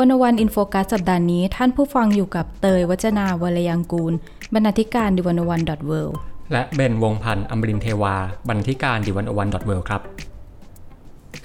[0.00, 4.12] One O One In Focus สัปดาห์นี้ ท่านผู้ฟังอยู่กับเตยวจนาวรรลยางกูร
[4.54, 5.92] บรรณาธิการ The One O One dot world
[6.52, 8.14] และเบนวงศ์พันธ์อมรินทร์เทวา
[8.48, 10.00] บรรณาธิการ The One O One dot world ครับ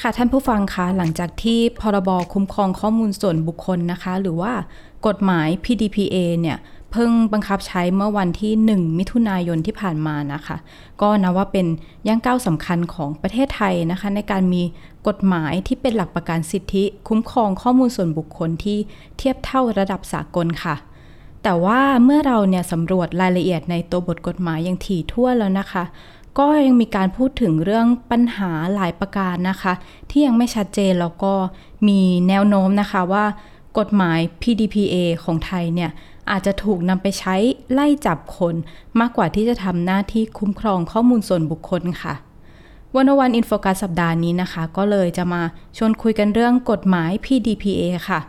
[0.02, 4.54] ค่ะท่านผู้ฟังคะหลังจากที่พรบคุ้มครองข้อมูลส่วนบุคคลนะคะ หรือว่า
[5.08, 6.58] กฎหมาย PDPA เนี่ย
[6.92, 10.58] เพิ่งบังคับใช้เมื่อวันที่ 1 มิถุนายนที่ผ่านมานะคะ
[11.02, 11.68] ก็นับว่าเป็น
[12.08, 14.64] ย่างก้าวสำคัญของประเทศไทยนะคะ ในการมี
[15.08, 18.78] กฎหมายที่เป็นหลักประกันสิทธิ คุ้มครองข้อมูลส่วนบุคคลที่
[19.18, 20.76] เทียบเท่าระดับสากลค่ะ
[21.44, 25.84] แต่ว่าเมื่อเราเนี่ยสำรวจรายละเอียดในตัวบทกฎหมายอย่างถี่ถ้วนแล้วนะคะ
[26.40, 29.74] ก็ยังมีการพูดถึงเรื่องปัญหาหลายประการนะคะ
[30.10, 31.34] ที่ยังไม่ชัดเจนแล้วก็
[31.88, 33.26] มีแนวโน้มนะคะว่า
[33.80, 35.92] กฎหมาย PDPA ของไทยเนี่ย
[36.32, 37.36] อาจจะถูกนำไปใช้
[37.74, 38.56] ไล่จับคน
[39.00, 42.14] มากกว่าที่จะทำหน้าที่คุ้มครองข้อมูลส่วนบุคคลค่ะ
[42.96, 45.42] วันวันอินโฟกัสสัปดาห์นี้นะคะ ก็เลยจะมา
[45.78, 48.20] ชวนคุยกันเรื่องกฎหมาย PDPA ค่ะ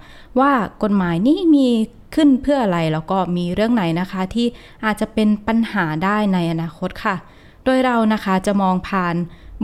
[0.41, 1.69] ว่ากฎหมายนี้มี
[2.15, 4.47] ขึ้นเพื่ออะไรแล้วก็มีเรื่องไหนนะคะ ที่
[4.85, 7.17] อาจจะเป็นปัญหาได้ในอนาคตค่ะ
[7.65, 9.15] โดยเรานะคะจะมองผ่าน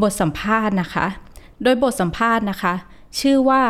[0.02, 1.06] บทสัมภาษณ์นะคะ
[1.62, 2.74] โดยบทสัมภาษณ์นะคะ
[3.20, 3.62] ชื่อว่า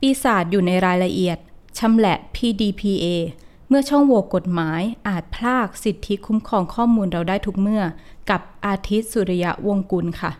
[0.00, 1.38] ปีศาจอยู่ในรายละเอียด
[1.78, 3.06] ชำแหละ PDPA
[3.72, 7.82] เมื่อช่องโหว่กฎหมายอาจพลากสิทธิคุ้มครองข้อมูลเราได้ทุกเมื่อ
[8.30, 10.32] กับอาทิตย์สุริยะวงกุลค่ะ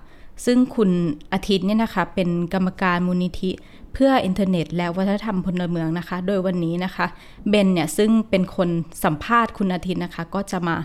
[0.45, 0.91] ซึ่งคุณ
[1.33, 3.51] อาทิตย์เนี่ยนะคะ เป็นกรรมการมูลนิธิ
[3.92, 7.06] เพื่ออินเทอร์เน็ต และวัฒนธรรมพลเมืองนะคะ โดยวันนี้นะคะ
[7.48, 8.69] เบนเนี่ยซึ่งเป็นคน
[9.05, 10.77] สัมภาษณ์คุณอาทิตย์นะคะ ก็จะมา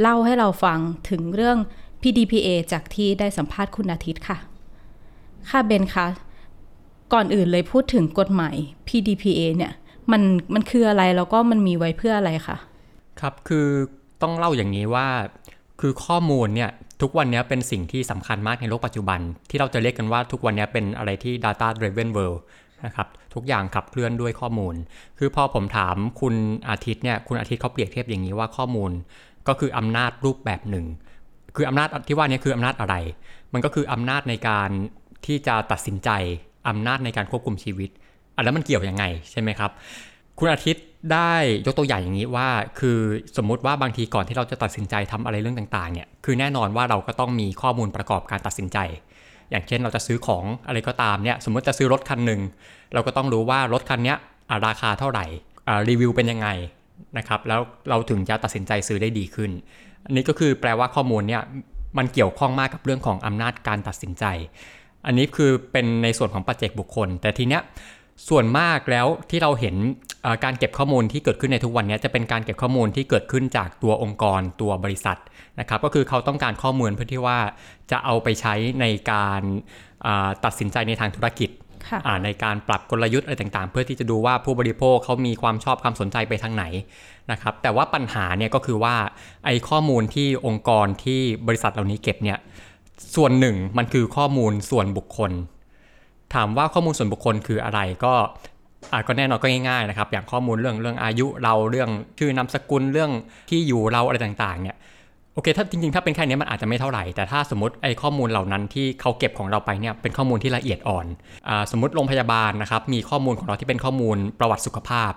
[0.00, 0.78] เล่าให้เราฟัง
[1.10, 1.58] ถึงเรื่อง
[2.02, 4.38] PDPA จากที่ได้สัมภาษณ์คุณอาทิตย์ค่ะ
[5.50, 6.06] ค่ะเบนคะ
[7.12, 8.56] ก่อนอื่นเลยพูดถึงกฎหมาย
[8.88, 9.72] PDPA เนี่ย
[10.12, 10.22] มัน
[10.54, 12.56] มันคืออะไรแล้วก็มันมีไว้เพื่ออะไรคะ
[13.20, 13.66] ครับคือ
[14.22, 15.06] ต้องเล่าอย่างนี้ว่า
[15.80, 16.70] คือข้อมูลเนี่ย
[17.02, 19.20] ทุกวันนี้เป็นสิ่งที่สำคัญมากในโลกปัจจุบัน
[19.50, 22.38] ที่เราจะเรียกกันว่าทุกวันนี้เป็นอะไรที่ data driven world
[22.86, 24.74] นะครับทุกอย่างขับเคลื่อนด้วยข้อมูล
[25.18, 26.34] คือพอผมถามคุณ
[26.68, 28.90] อาทิตย์เนี่ยคุณอาทิตย์เขาเปรียบเทียบอย่างนี้ว่าข้อมูล
[29.48, 30.86] ก็คืออำนาจรูปแบบหนึ่ง
[31.56, 32.94] คืออำนาจที่ว่านี้คืออำนาจอะไร
[33.52, 34.70] มันก็คืออำนาจในการ
[35.26, 36.10] ที่จะตัดสินใจ
[36.68, 37.90] อำนาจในการควบคุมชีวิต
[38.40, 39.70] อันแล้วมันเกี่ยวยังไงใช่ไหมครับ
[40.38, 41.32] คุณอาทิตย์ได้
[41.66, 42.98] ยกตัวอย่างอย่างนี้ว่า คือ
[43.36, 48.78] สมมุติว่าบางทีก่อนที่เราจะตัดสินใจทำอะไรเรื่องต่างๆเนี่ยคือแน่นอนว่าเราก็ต้องมีข้อมูลประกอบการตัดสินใจ
[49.50, 52.40] อย่างเช่นเราจะซื้อของอะไรก็ตามเนี่ยสมมติจะซื้อรถคันหนึ่ง
[52.94, 54.14] เราก็ต้องรู้ว่ารถคันนี้
[54.66, 55.24] ราคาเท่าไหร่
[55.88, 56.48] รีวิวเป็นยังไง
[57.18, 59.50] นะครับแล้วเราถึงจะตัดสินใจซื้อได้ดีขึ้น
[60.06, 61.42] อันนี้ก็คือแปลว่าข้อมูลเนี่ย
[61.98, 64.24] มันเกี่ยวข้องมากกับเรื่องของอำนาจการตัดสินใจ
[65.06, 67.62] อันนี้คือเป็นในส่วนของปัจเจกบุคคล แต่ทีเนี้ย
[68.28, 69.76] ส่วนมากแล้วที่เราเห็น
[70.44, 75.18] การเก็บข้อมูลที่เกิดขึ้นในทุกวันนี้จะเป็นการเก็บข้อมูลที่เกิดขึ้นจากตัวองค์กรตัวบริษัท
[75.60, 77.38] นะครับ ก็คือเขาต้องการข้อมูลเพื่อที่ว่า
[77.90, 79.42] จะเอาไปใช้ในการ
[80.44, 81.50] ตัดสินใจในทางธุรกิจ
[82.24, 86.64] ในการปรับกลยุทธ์อะไรต่างๆ เพื่อที่จะดูว่าผู้บริโภคเขามีความชอบความสนใจไปทางไหน
[87.30, 88.96] นะครับ แต่ว่าปัญหาเนี่ยก็คือว่า
[89.44, 92.38] ไอ้ข้อมูลที่องค์กรที่บริษัทเหล่านี้เก็บเนี่ย
[93.16, 95.32] ส่วนหนึ่งมันคือข้อมูลส่วนบุคคล
[96.34, 98.14] ถามว่าข้อมูลส่วนบุคคลคืออะไรก็
[98.92, 103.10] อาก็แน่นอนก็ง่ายๆนะครับ อย่างข้อมูลเรื่องเรื่องอายุเราเรื่องชื่อนามสกุลเรื่อง
[103.50, 104.76] ที่อยู่เราอะไรต่างๆเนี่ย
[105.34, 111.06] โอเคถ้าจริงๆ ถ้าเป็นแค่นี้มันอาจจะไม่เท่าไหร่ แต่ถ้าสมมติไอ้ข้อมูลเหล่านั้นที่เขาเก็บของเราไปเนี่ยเป็นข้อมูลที่ละเอียดอ่อน
[111.48, 115.12] อสมมติโรงพยาบาลนะครับมีข้อมูลของเราที่เป็นข้อมูลประวัติสุขภาพ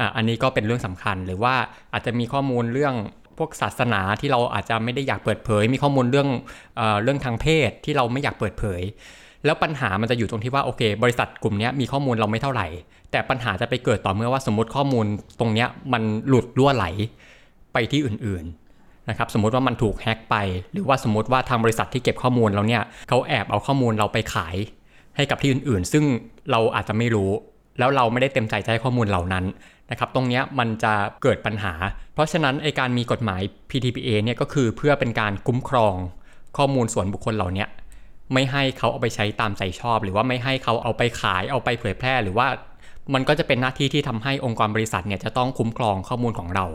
[0.00, 1.54] อ่าอันนี้ก็เป็นเรื่องสำคัญหรือว่า
[1.92, 2.94] อาจจะมีข้อมูลเรื่อง
[3.38, 6.28] พวกศาสนาที่เราอาจจะไม่ได้อยากเปิดเผย มีข้อมูลเรื่อง
[6.76, 8.82] เอเรื่องทางเพศที่เราไม่อยากเปิดเผย
[9.46, 12.66] แล้วปัญหามันจะอยู่ตรงที่ว่าโอเค บริษัทกลุ่มนี้มีข้อมูลเราไม่เท่าไหร่
[13.10, 15.06] แต่ปัญหาจะไปเกิดต่อเมื่อว่าสมมติข้อมูล
[15.40, 16.86] ตรงนี้มันหลุดล่วไหล
[17.72, 20.36] ไปที่อื่นๆนะครับสมมติว่ามันถูกแฮ็กไป
[20.72, 24.56] หรือว่าสมมติว่าทางบริษัทที่เก็บข้อมูลเราเนี่ยเขาแอบเอาข้อมูลเราไปขาย
[25.16, 26.04] ให้กับที่อื่นๆ ซึ่ง
[26.50, 27.30] เราอาจจะไม่รู้
[27.78, 29.44] แล้วเราไม่ได้เต็มใจจะให้ข้อมูลเหล่านั้น
[29.90, 30.92] นะครับตรงนี้มันจะ
[31.22, 31.72] เกิดปัญหา
[32.14, 35.94] เพราะฉะนั้นไอการมีกฎหมาย PTPA เนี่ยก็คือเพื่อเป็นการคุ้มครอง
[36.56, 37.64] ข้อมูลส่วนบุคคลเหล่านี้
[38.32, 42.46] ไม่ให้เขาเอาไปใช้ตามใจชอบ หรือว่าไม่ให้เขาเอาไปขายเอาไปเผยแพร่ หรือว่า
[43.14, 46.66] มันก็จะเป็นหน้าที่ที่ทำให้องค์กรบริษัทเนี่ยจะต้องคุ้มครองข้อมูลของเรา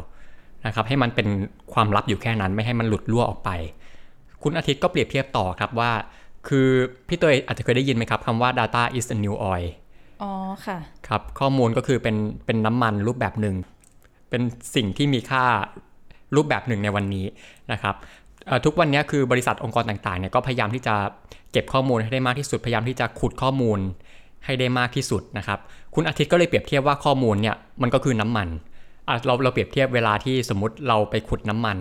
[0.65, 1.27] นะครับให้มันเป็น
[1.73, 3.49] ความลับอยู่แค่นั้นไม่ให้มันหลุดรั่วออกไป
[4.43, 5.91] คุณอาทิตย์ก็เปรียบเทียบต่อครับว่า
[6.47, 6.67] คือ
[7.07, 9.67] พี่เตยอาจจะเคยได้ยินไหมครับคำว่า data is a new oil
[10.21, 10.31] อ๋อ
[10.65, 10.77] ค่ะ
[11.07, 12.15] ครับข้อมูลก็คือเป็น
[12.45, 13.55] เป็นน้ำมันรูปแบบหนึ่ง
[14.29, 14.41] เป็น
[14.75, 15.43] สิ่งที่มีค่า
[16.35, 17.25] รูปแบบหนึ่งในวันนี้
[17.71, 17.95] นะครับ
[18.65, 20.95] ทุกวันนี้คือบริษัทองค์กรต่างๆเนี่ยก็พยายามที่จะ
[21.51, 23.79] เก็บข้อมูลให้ได้มากที่สุดพยายามที่จะขุดข้อมูล
[24.45, 25.59] ให้ได้มากที่สุดนะครับ
[25.95, 28.47] คุณอาทิตย์ก็เลยเปรียบเทียบว่าข้อมูลเนี่ยมันก็คือน้ำมัน
[29.25, 31.77] เราเราเปรียบเทียบเวลาที่สมมติเราไปขุดน้ำมัน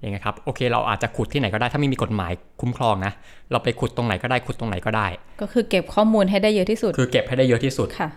[0.00, 3.12] อย่างเงี้ยครับโอเคเราอาจจะขุดที่ไหนก็ได้ถ้าไม่มีกฎหมายคุ้มครองนะ
[3.50, 5.06] เราไปขุดตรงไหนก็ได้ขุดตรงไหนก็ได้
[5.40, 8.08] ก็คือเก็บข้อมูลให้ได้เยอะที่สุด คือเก็บให้ได้เยอะที่สุดค่ะ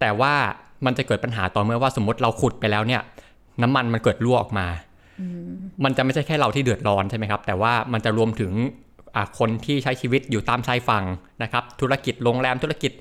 [0.00, 0.34] แต่ว่า
[0.86, 3.02] มันจะเกิดปัญหาต่อเมื่อว่าสมมติเราขุดไปแล้วเนี่ย
[3.62, 4.66] น้ำมันมันเกิดรั่วออกมา
[5.84, 8.52] มันจะไม่ใช่แค่เราที่เดือดร้อนใช่ไหมครับ แต่ว่ามันจะรวมถึง
[9.38, 11.04] คนที่ใช้ชีวิตอยู่ตามชายฝั่ง
[11.42, 12.92] นะครับธุรกิจโรงแรมธุรกิจ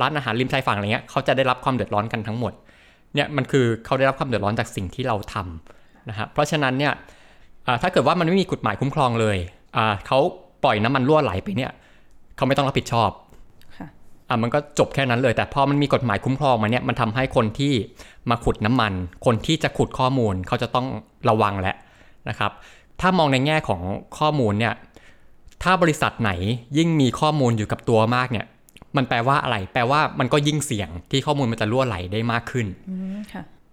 [0.00, 2.52] ร้านอาหารริมชายฝั่งอะไรเงี้ยเขาจะได้รับความเดือดร้อนกันทั้งหมด
[3.14, 6.92] เนี่ยมันคือเขาได้รับความเดือดร้อนจากสิ่งที่เราทำนะครับเพราะฉะนั้นเนี่ย
[7.82, 9.36] ถ้าเกิดว่ามันไม่มีกฎหมายคุ้มครองเลย
[10.06, 10.18] เขา
[10.64, 11.72] ปล่อยน้ำมันรั่วไหลไปเนี่ย
[12.36, 13.10] เขาไม่ต้องรับผิดชอบ
[14.28, 17.72] อะมันก็จบแค่นั้นเลย แต่พอมันมีกฎหมายคุ้มครองมาเนี่ยมันทำให้คนที่
[18.30, 18.92] มาขุดน้ำมัน
[19.26, 20.86] คนที่จะขุดข้อมูลเขาจะต้อง
[21.28, 21.76] ระวังแล้ว
[22.28, 22.52] นะครับ
[23.00, 23.80] ถ้ามองในแง่ของ
[24.18, 24.74] ข้อมูลเนี่ย
[25.62, 26.30] ถ้าบริษัทไหน
[26.78, 28.46] ยิ่งมีข้อมูลอยู่กับตัวมากเนี่ย
[28.96, 32.66] มันแปลว่าอะไร แปลว่ามันก็ยิ่งเสี่ยงที่ข้อมูลมันจะรั่วไหลได้มากขึ้น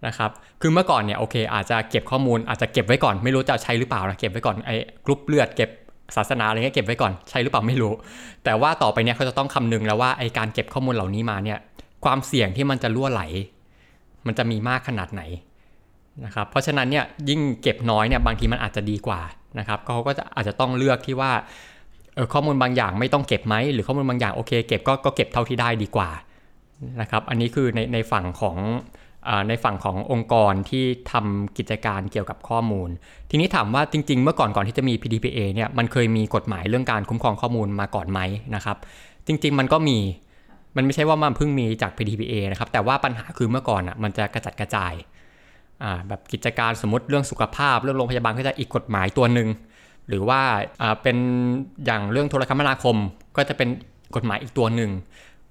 [0.06, 5.70] นะครับ คือเมื่อก่อนเนี่ยโอเค อาจจะเก็บข้อมูลอาจจะเก็บไว้ก่อนไม่รู้จะใช้หรือเปล่านะเก็บไว้ก่อนไอ้กรุ๊ปเลือดเก็บ
[6.16, 7.92] ศาสนาอะไรเงี้ยเก็บไว้ก่อนใช่หรือเปล่าไม่รู้
[8.44, 11.58] แต่ว่าต่อไปเนี่ยเขาจะต้องคำนึงแล้วว่าไอการเก็บข้อมูลเหล่านี้มาเนี่ย
[12.04, 13.22] ความเสี่ยงที่มันจะรั่วไหล
[14.26, 15.22] มันจะมีมากขนาดไหน
[16.24, 19.20] นะครับเพราะฉะนั้นเนี่ยยิ่งเก็บน้อยเนี่ยบางทีมันอาจจะดีกว่า
[19.58, 21.44] นะครับเขาก็จะอาจจะต้องเลือกที่ว่าเออ
[22.32, 26.10] ข้อมูลบางอย่างไม่ต้องเก็บไหมหรือข้อมูลบางอย่างโอเคเก็บก็ก็เก็บเท่าที่ได้ดีกว่า
[27.00, 28.56] นะครับ อันนี้คือในในฝั่งของ
[29.48, 32.88] ในฝั่งขององค์กรที่ทำกิจการเกี่ยวกับข้อมูล
[33.30, 38.20] ทีนี้ถามว่าจริง ๆ เมื่อก่อนก่อนที่จะมี PDPA เนี่ยมันเคยมีกฎหมายเรื่องการคุ้มครองข้อมูลมาก่อนไหม
[38.54, 38.76] นะครับ
[39.26, 39.98] จริง ๆ มันก็มี
[40.76, 44.92] มันไม่ใช่ว่ามันเพิ่งมีจาก PDPA นะครับ แต่ว่าปัญหาคือเมื่อก่อนอะมันจะกระจัดกระจาย
[46.08, 49.48] แบบกิจการสมมติเรื่องสุขภาพเรื่องโรงพยาบาลก็จะอีกกฎหมายตัวหนึ่ง
[50.08, 50.40] หรือว่า
[51.02, 51.16] เป็น
[51.86, 52.96] อย่างเรื่องโทรคมนาคม
[53.36, 53.68] ก็จะเป็น
[54.16, 54.90] กฎหมายอีกตัวหนึ่ง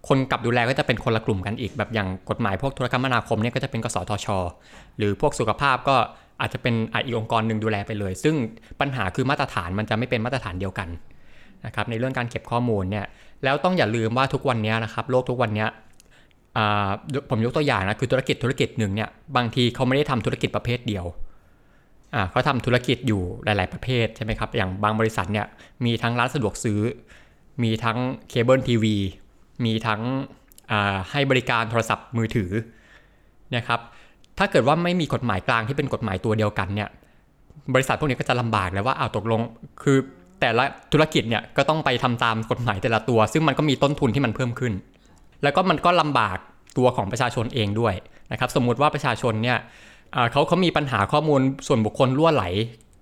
[0.07, 4.27] คนกับดูแลก็จะเป็นคนละกลุ่มกันอีก แบบอย่างกฎหมายพวกโทรคมนาคมเนี่ยก็จะเป็นกสทช
[4.97, 5.95] หรือพวกสุขภาพก็
[6.41, 6.73] อาจจะเป็น
[7.05, 8.35] อีกองค์กรหนึ่งดูแลไปเลย ซึ่ง
[8.81, 10.89] ปัญหาคือมาตรฐานมันจะไม่เป็นมาตรฐานเดียวกัน
[11.65, 13.05] นะครับในเรื่องการเก็บข้อมูลเนี่ย
[13.44, 15.65] แล้วต้องอย่าลืมว่าทุกวันนี้นะครับโลกทุกวันนี้
[17.29, 21.05] ผมยกตัวอย่างนะคือธุรกิจธุรกิจหนึ่งเนี่ยบางทีเขาไม่ได้ทำธุรกิจประเภทเดียว
[22.31, 25.45] เขาทำธุรกิจอยู่หลาย ๆ ประเภทใช่ไหมครับ อย่างบางบริษัทเนี่ย
[25.86, 26.80] มีทั้งร้านสะดวกซื้อ
[27.63, 27.98] มีทั้ง
[28.30, 28.95] เคเบิลทีวี
[29.65, 30.01] มีทั้ง
[31.12, 32.51] ให้บริการโทรศัพท์มือถือ
[33.56, 33.80] นะครับ
[34.38, 36.89] ถ้าเกิดว่าไม่มีกฎหมายกลางที่เป็นกฎหมายตัวเดียวกันเนี่ย
[37.74, 39.42] บริษัทพวกนี้ก็จะลำบากแล้วว่าเอาตกลง
[39.83, 39.98] คือ
[40.42, 44.74] แต่ละธุรกิจเนี่ยก็ต้องไปทำตามกฎหมายแต่ละตัว ซึ่งมันก็มีต้นทุนที่มันเพิ่มขึ้น
[45.44, 46.38] แล้วก็มันก็ลำบาก
[46.77, 47.94] ตัวของประชาชนเองด้วย
[48.31, 49.57] นะครับ สมมุติว่าประชาชนเนี่ย
[50.31, 52.45] เขาเขามีปัญหาข้อมูลส่วนบุคคลล่วไหล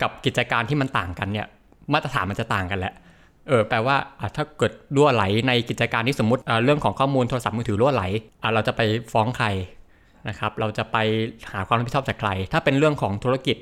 [0.01, 1.47] กับกิจการที่มันต่างกันเนี่ย
[1.93, 2.93] มาตรฐานมันจะต่างกันแหละ
[3.47, 3.95] เออแปลว่า
[4.35, 8.03] ถ้าเกิดรั่วไหลในกิจการที่สมมติเรื่องของข้อมูลโทรศัพท์มือถือรั่วไหล
[8.53, 8.81] เราจะไป
[9.13, 9.47] ฟ้องใคร
[10.29, 10.97] นะครับเราจะไป
[11.51, 13.57] หาความรับผิดชอบจากใคร ถ้าเป็นเรื่องของธุรกิจ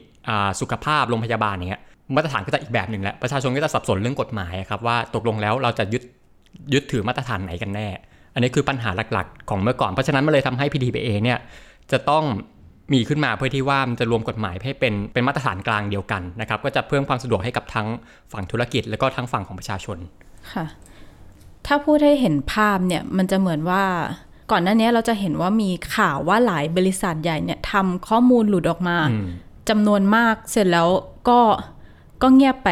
[0.62, 1.82] สุขภาพโรงพยาบาลเนี้ย
[2.16, 6.04] มาตรฐานก็จะอีกแบบหนึ่งแหละประชาชนก็จะสับสนเรื่องกฎหมายครับว่าตกลงแล้วเราจะยึด
[6.74, 7.88] ยึดถือมาตรฐานไหนกันแน่
[8.34, 11.40] อันนี้คือปัญหาหลักๆ ของเมื่อก่อนเพราะฉะนั้นมันเลยทำให้ PDPA เนี่ย
[11.92, 12.24] จะต้อง
[12.94, 17.88] มีขึ้นมาเพื่อที่ว่ามันจะรวมกฎหมายให้เป็นเป็นมาตรฐานกลางเดียวกันนะครับก็จะเพิ่มความสะดวกให้กับทั้ง
[18.32, 19.98] ฝั่งธุรกิจ แล้วก็ทั้งฝั่งของประชาชน
[20.54, 20.66] ค่ะ
[21.66, 23.84] ถ้าพูดให้เห็นภาพเนี่ยมันจะเหมือนว่า
[24.52, 28.98] ก่อนหน้านี้เราจะเห็นว่ามีข่าวว่าหลายบริษัทใหญ่เนี่ยทำข้อมูลหลุดออกมา
[29.70, 30.88] จำนวนมากเสร็จแล้ว
[31.30, 31.40] ก็
[32.22, 32.70] ก็เงียบไป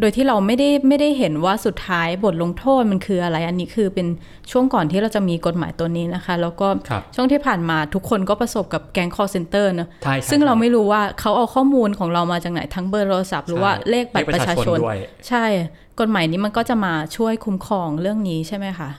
[0.00, 4.06] โดยที่เราไม่ได้ไม่ได้เห็นว่าสุดท้ายบทลงโทษมันคืออะไร อันนี้คือเป็น
[4.50, 6.68] ช่วงก่อนที่เราจะมีกฎหมายตัวนี้นะคะ แล้วก็
[7.14, 9.88] ช่วงที่ผ่านมาทุกคนก็ประสบกับแก๊ง call center เนอะ
[10.30, 14.78] ซึ่งเราไม่รู้ว่าเขาเอาข้อมูลของเรามาจากไหนทั้งเบอร์โทรศัพท์หรือว่าเลขบัตรประชาชน
[15.28, 15.44] ใช่
[16.00, 18.90] กฎหมายนี้มันก็จะมาช่วยคุ้มครองเรื่องนี้ใช่ไหมคะ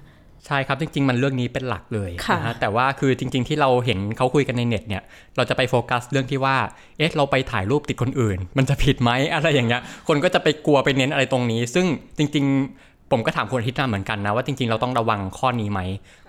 [0.47, 5.03] ใช่ครับ จริง ๆ มันเรื่องนี้เป็นหลักเลยนะฮะแต่ว่าคือจริง ๆ ที่เราเห็นเขาคุยกันในเน็ตเนี่ย
[5.35, 6.55] เราจะไปโฟกัสเรื่องที่ว่า
[6.97, 11.85] เอ๊ะ เราไปถ่ายรูปติดคนอื่น มันจะผิดไหมอะไรอย่างเงี้ย คนก็จะไปกลัวไปเน้นอะไรตรงนี้ ซึ่ง
[12.17, 12.45] จริง
[12.79, 15.79] ๆ ผมก็ถามคุณอาทิตย์เหมือนกันนะว่าจริง ๆ เราต้องระวังข้อนี้ไหม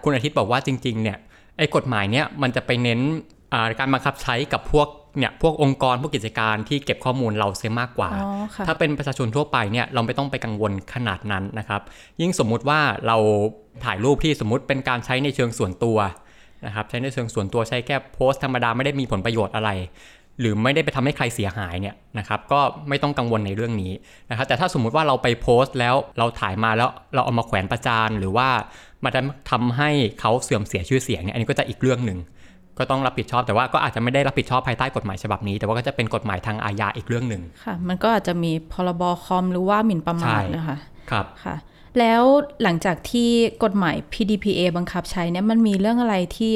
[0.04, 1.18] คุณอาทิตย์บอกว่าจริง ๆ เนี่ย
[1.58, 3.00] ไอ้กฎหมายเนี่ยมันจะไปเน้น
[3.78, 8.10] การบังคับใช้กับพวก เนี่ยพวกองค์กรพวกกิจการที่เก็บข้อมูลเราเสียมากกว่า
[8.66, 11.82] ถ้าเป็นประชาชนทั่วไปเนี่ยเราไม่ต้องไปกังวลขนาดนั้นนะครับ
[12.20, 13.16] ยิ่งสมมุติว่าเรา
[13.84, 15.98] ถ่ายรูปที่สมมุติเป็นการใช้ในเชิงส่วนตัว
[16.66, 19.70] นะครับใช้ในเชิงส่วนตัวใช้แค่โพสต์ธรรมดาไม่ได้มีผลประโยชน์อะไร
[20.40, 23.92] หรือไม่ได้ไปทำให้ใครเสียหายเนี่ยนะครับก็ไม่ต้องกังวลในเรื่องนี้
[24.30, 28.48] นะครับแต่ถ้าสมมุติว่าเราไปโพสต์แล้วเราถ่ายมาแล้วเราเอามาแขวนประจานหรือว่า
[29.04, 29.10] มา
[29.50, 29.90] ทำให้
[30.20, 32.18] เขาเสื่อมเสียชื่อเสียงเนี่ยอันนี้ก็จะอีกเรื่องหนึ่ง
[32.78, 40.76] ก็ต้องรับผิดชอบแต่ว่าก็อาจจะไม่ได้รับผิดชอบภายใต้กฎหมายฉบับนี้ แต่ว่าก็จะเป็นกฎหมายทางอาญาอีกเรื่องหนึ่งค่ะ มันก็อาจจะมีพรบคอมหรือว่าหมิ่นประมาทใช่นะคะ
[41.10, 41.56] ครับค่ะ
[41.98, 42.22] แล้ว
[42.62, 43.30] หลังจากที่
[43.64, 46.54] กฎหมาย PDPA บังคับใช้เนี่ยมันมีเรื่องอะไรที่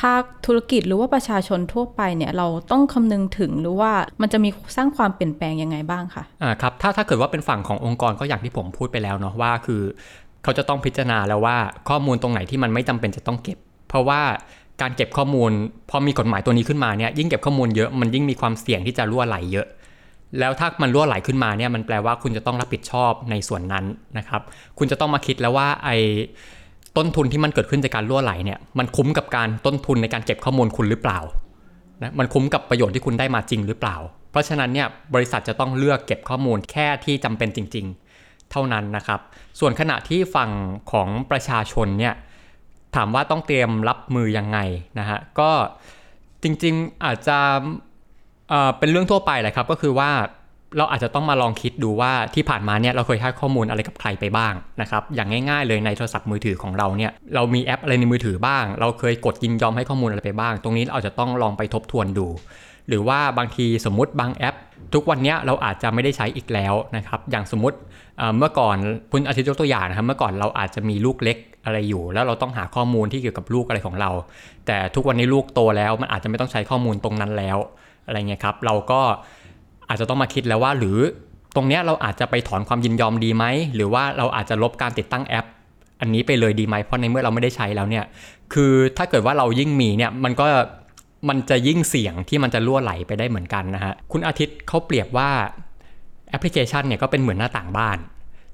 [0.00, 9.82] ภาคธุรกิจหรือว่าประชาชนทั่วไปเนี่ยเราต้องคำนึงถึงหรือว่ามันจะมีสร้างความเปลี่ยนแปลงยังไงบ้างคะอ่าครับถ้าถ้าเกิดว่าเป็นฝั่งขององค์กรก็อย่างที่ผมพูดไปแล้วเนาะว่าคือ
[10.42, 11.56] เขาจะต้องพิจารณาแล้วว่า
[11.88, 14.20] ข้อมูลตรงไหนที่มันไม่จำเป็นจะต้องเก็บ เพราะว่า
[14.80, 15.50] การเก็บข้อมูล
[15.90, 19.66] พอมีกฎหมายตัวนี้ขึ้นมาเนี่ยยิ่งเก็บข้อมูลเยอะมันยิ่งมีความเสี่ยงที่จะรั่วไหลเยอะ
[20.38, 23.84] แล้วถ้ามันรั่วไหลขึ้นมาเนี่ยมันแปลว่าคุณจะต้องรับผิดชอบในส่วนนั้น
[24.18, 24.42] นะครับ
[24.78, 25.96] คุณจะต้องมาคิดแล้วว่าไอ้
[26.96, 31.18] ต้นทุนที่มันเกิดขึ้นจากการรั่วไหลเนี่ยมันคุ้มกับการต้นทุนในการเก็บข้อมูลคุณหรือเปล่า
[32.02, 33.96] นะมันคุ้มกับประโยชน์ที่คุณได้มาจริงหรือเปล่า
[34.30, 37.86] เพราะฉะนั้นเนี่ยบริษัทจะต้องเลือกเก็บข้อมูลแค่ที่จำเป็นจริง
[38.18, 39.20] ๆ เท่านั้นนะครับ
[39.60, 40.50] ส่วนขณะที่ฝั่ง
[40.92, 42.14] ของประชาชนเนี่ย
[42.96, 44.58] ถามว่าต้องเตรียมรับมือยังไง
[44.98, 45.50] นะฮะก็
[46.42, 47.38] จริงๆอาจจะ
[48.48, 50.10] เอ่อเป็นเรื่องทั่วไปแหละครับ ก็คือว่า
[50.78, 62.26] เราอาจจะต้องมาลองคิดดูว่าที่ผ่านมาเนี่ยเราเคยให้ข้อมูลอะไรกับใครไปบ้างนะครับอย่างง่ายๆเลยในโทรศัพท์มือถือของเราเนี่ยเรามีแอปอะไรในมือถือบ้าง เราเคยกดยินยอมให้ข้อมูลอะไรไปบ้าง ตรงนี้เราอาจจะต้องลองไปทบทวนดู
[62.88, 64.54] หรือว่าบางทีสมมุติบางแอป
[64.94, 67.76] ทุกวันเนี้ยเราอาจจะไม่ได้ใช้อีกแล้วนะครับอย่างสมมติ
[68.18, 68.76] เอ่อเมื่อก่อน
[69.12, 74.10] คุณอาทิตย์ยกตัวอย่างนะครับเมื่อก่อนเราอาจจะมีลูกเล็ก อะไรอยู่ แล้วเราต้องหาข้อมูลที่เกี่ยวกับลูกอะไรของเรา
[74.66, 77.58] แต่ทุกวันนี้ลูกโตแล้วมันอาจจะไม่ต้องใช้ข้อมูลตรงนั้นแล้ว
[78.06, 79.00] อะไรเงี้ยครับ เราก็
[79.88, 80.98] อาจจะต้องมาคิดแล้วว่า หรือ
[81.56, 85.46] ตรงเนี้ยเราอาจจะไปถอนความยินยอมดีไหมหรือว่าเราอาจจะลบการติดตั้งแอป
[86.00, 88.04] อันนี้ไปเลยดีไหมเพราะในเมื่อเราไม่ได้ใช้แล้วเนี่ย
[88.52, 90.46] คือถ้าเกิดว่าเรายิ่งมีเนี่ยมันก็
[91.28, 95.30] มันจะยิ่งเสี่ยงที่มันจะล่วไหลไปได้เหมือนกันนะฮะคุณอาทิตย์เขาเปรียบว่า
[96.30, 97.98] แอปพลิเคชันเนี่ยก็เป็นเหมือนหน้าต่างบ้าน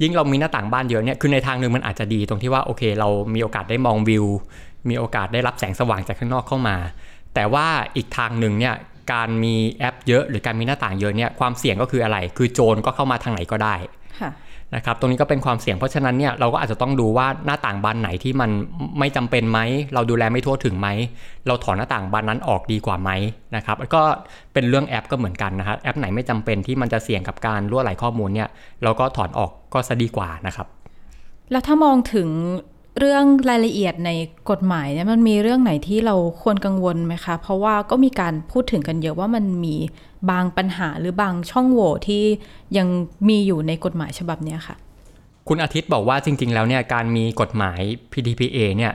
[0.03, 4.27] ยิ่งเรามีหน้าต่างบ้านเยอะเนี่ยคือในทางหนึ่งมันอาจจะดีตรงที่ว่าโอเค เรามีโอกาสได้มองวิว
[4.89, 6.77] มีโอกาสได้รับแสงสว่างจากข้างนอกเข้ามา
[7.35, 8.75] แต่ว่าอีกทางหนึ่งเนี่ย
[9.13, 13.75] การมีแอปเยอะหรือการมีหน้าต่างเยอะเนี่ยความเสี่ยงก็คืออะไร คือโจรก็เข้ามาทางไหนก็ได้
[14.21, 14.31] ค่ะ
[14.77, 18.51] นะครับตรงนี้ก็เป็นความเสี่ยงเพราะฉะนั้นเนี่ยเราก็อาจจะต้องดูว่าหน้าต่างบานไหนที่มัน
[18.99, 19.59] ไม่จำเป็นไหม
[19.95, 20.89] เราดูแลไม่ทั่วถึงไหม
[21.47, 23.11] เราถอนหน้าต่างบานนั้นออกดีกว่าไหม
[23.57, 24.03] นะครับแล้วก็
[24.53, 28.49] เป็นเรื่องแอปก็เหมือนกันนะครับแอปไหนไม่จำเป็นที่มันจะเสี่ยงกับการรั่วไหลข้อมูลเนี่ย
[28.83, 30.67] เราก็ถอนออกก็จะดีกว่านะครับ
[31.51, 32.29] แล้วถ้ามองถึง
[32.99, 34.11] เรื่องรายละเอียดใน
[34.51, 39.77] กฎหมายเนี่ยมันมีเรื่องไหนที่เราควรกังวลไหมคะ เพราะว่าก็มีการพูดถึงกันเยอะว่ามันมี
[40.31, 42.23] บางปัญหาหรือบางช่องโหว่ที่
[42.77, 42.89] ยัง
[43.29, 44.77] มีอยู่ในกฎหมายฉบับนี้ค่ะ
[45.49, 47.81] คุณอาทิตย์บอกว่าจริง ๆ แล้วเนี่ยการมีกฎหมาย
[48.13, 48.93] PDPA เนี่ย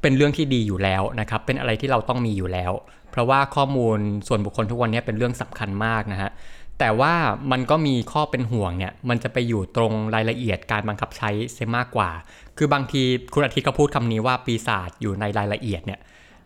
[0.00, 2.72] เป็นเรื่องที่ดีอยู่แล้วนะครับ เป็นอะไรที่เราต้องมีอยู่แล้ว
[3.10, 3.98] เพราะว่าข้อมูล
[4.28, 6.30] ส่วนบุคคลทุกวันนี้เป็นเรื่องสำคัญมากนะฮะ
[6.78, 7.14] แต่ว่า
[7.52, 12.10] มันก็มีข้อเป็นห่วงเนี่ย มันจะไปอยู่ตรงรายละเอียดการบังคับใช้เสียมากกว่า
[12.56, 13.02] คือบางที
[13.34, 16.00] คุณอาทิตย์ก็พูดคำนี้ว่าปีศาจอยู่ในรายละเอียดเนี่ย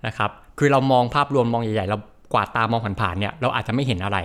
[0.07, 1.99] นะครับ คือเรามองภาพรวมมองใหญ่ๆ เรา
[2.33, 4.19] กวาดตามองผ่านๆเนี่ย เราอาจจะไม่เห็นอะไร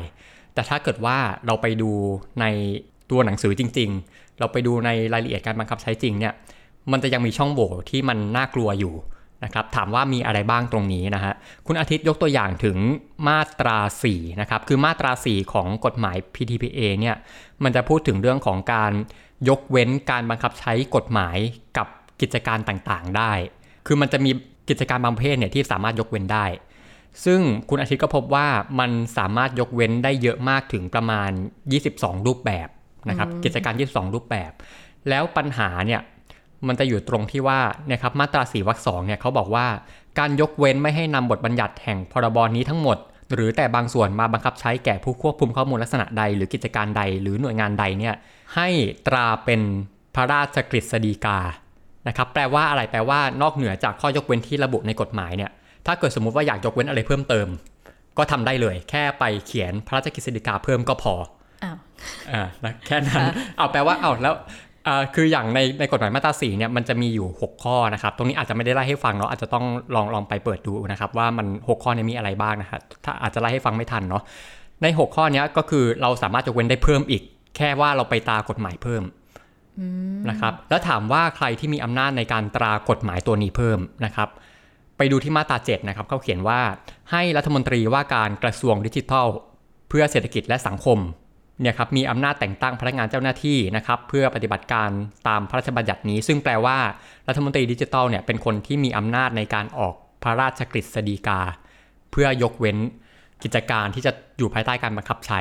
[0.54, 1.92] แต่ถ้าเกิดว่าเราไปดู
[2.42, 2.46] ใน
[3.12, 6.34] ตัวหนังสือจริง ๆ เราไปดูในรายละเอียดการบังคับใช้จริงเนี่ย
[6.92, 8.94] มันจะยังมีช่องโหว่ที่มันน่ากลัวอยู่
[9.44, 11.34] นะครับถามว่ามีอะไรบ้างตรงนี้นะฮะ
[11.68, 12.78] คุณอาทิตย์ยกตัวอย่างถึง
[13.28, 13.78] มาตรา
[14.10, 17.16] 4นะครับคือมาตรา 4 ของกฎหมาย PTPA เนี่ย
[17.64, 18.92] มันจะพูดถึงเรื่องของการ
[19.50, 21.38] ยกเว้นการบังคับใช้กฎหมาย
[21.78, 21.88] กับ
[22.22, 23.32] กิจการต่างๆได้
[23.88, 24.32] คือมันจะมี
[24.70, 26.46] กิจการบางประเภทเนี่ยที่สามารถยกเว้นได้
[27.26, 28.48] ซึ่งคุณอาทิตย์ก็พบว่า
[28.80, 31.32] มันสามารถยกเว้นได้เยอะมากถึงประมาณ
[31.78, 32.68] 22 รูปแบบ
[33.10, 34.52] นะครับกิจการ 22 รูปแบบ
[35.10, 36.02] แล้วปัญหาเนี่ย
[36.68, 39.66] มันจะอยู่ตรงที่ว่าเนี่ยครับมาตรา4วรรคสองเนี่ยเขาบอกว่า
[40.20, 42.98] การยกเว้นไม่ให้นำบทบัญญัติแห่งพรบนี้ทั้งหมด
[43.34, 48.16] หรือแต่บางส่วนมาบังคับใช้แก่ผู้ควบคุมข้อมูลลักษณะใด หรือกิจการใด หรือหน่วยงานใดเนี่ย
[48.56, 48.68] ให้
[49.08, 49.62] ตราเป็น
[50.16, 51.40] พระราชกฤษฎีกา
[52.08, 55.52] นะครับแปลว่าอะไรแปลว่านอกเหนือจากข้อยกเว้นที่ระบุในกฎหมายเนี่ย
[55.86, 57.48] ถ้าเกิดสมมุติว่าอยากยกเว้นอะไรเพิ่มเติม
[58.18, 61.14] ก็ทำได้เลย แค่ไปเขียนพระราชกฤษฎีกาเพิ่มก็พอ
[61.64, 61.78] อ้าว
[62.32, 63.24] อ่านะแค่นั้น
[63.58, 64.50] เอาแปลว่าเอาแล้วอ่า
[65.16, 74.24] คืออย่างในในกฎหมายมาตราสีเนี่ยมันจะมีอยู่ 6 ข้อนะครับ ตรงนี้อาจจะไม่ได้ไล่ให้ฟังเนาะอาจจะต้องลองลองไปเปิดดูนะครับ ว่ามัน 6 ข้อเนี้มีอะไรบ้างนะครับถ้าอาจจะไล่ให้ฟังไม่ทันเนาะ
[74.82, 77.24] ใน 6 ข้อเนี้ยก็คือเราสามารถจะเว้นได้เพิ่มอีก
[77.58, 79.04] แค่ว่าเราไปตรากฎหมายเพิ่ม
[80.30, 84.30] นะครับแล้วถามว่าใครที่มีอำนาจในการตรากฎหมายตัวนี้เพิ่มนะครับ
[84.98, 86.60] ไปดูที่มาตรา7นะครับเขาเขียนว่า
[87.12, 89.28] ให้รัฐมนตรีว่าการกระทรวงดิจิทัล
[89.90, 90.98] เพื่อเศรษฐกิจและสังคม
[91.64, 94.90] เนี่ยครับมีอำนาจแต่งตั้งพนักงานเจ้าหน้าที่นะครับเพื่อปฏิบัติการ
[95.28, 96.78] ตามพระราชบัญญัตินี้ ซึ่งแปลว่า
[97.28, 99.94] รัฐมนตรีดิจิทัลเนี่ยเป็นคนที่มีอำนาจในการออก
[100.24, 101.40] พระราชกฤษฎีกา
[102.12, 102.78] เพื่อยกเว้น
[103.44, 105.40] กิจการที่จะอยู่ภายใต้การบังคับใช้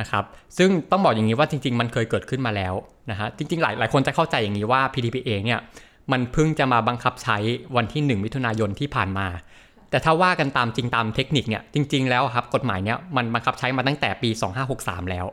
[0.00, 0.24] นะครับ
[0.58, 2.74] ซึ่งต้องบอกอย่างนี้ว่าจริง ๆ มันเคยเกิดขึ้นมาแล้ว
[3.10, 5.60] นะฮะจริง ๆ หลายหลายคนจะเข้าใจอย่างนี้ว่า PDPA เนี่ย
[6.12, 7.36] มันเพิ่งจะมาบังคับใช้
[7.76, 9.26] วันที่ 1 มิถุนายนที่ผ่านมา
[9.90, 14.30] แต่ถ้าว่ากันตามจริงตามเทคนิคเนี่ยจริง ๆ แล้วครับกฎหมายเนี้ยมันบังคับใช้มาตั้งแต่ปี
[14.70, 15.26] 2563 แล้ว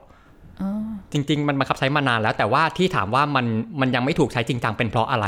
[1.11, 3.45] จริง ๆ มันบังคับใช้มานานแล้ว แต่ว่าที่ถามว่ามัน
[3.81, 5.27] มันยังไม่ถูกใช้จริงจังเป็นเพราะอะไร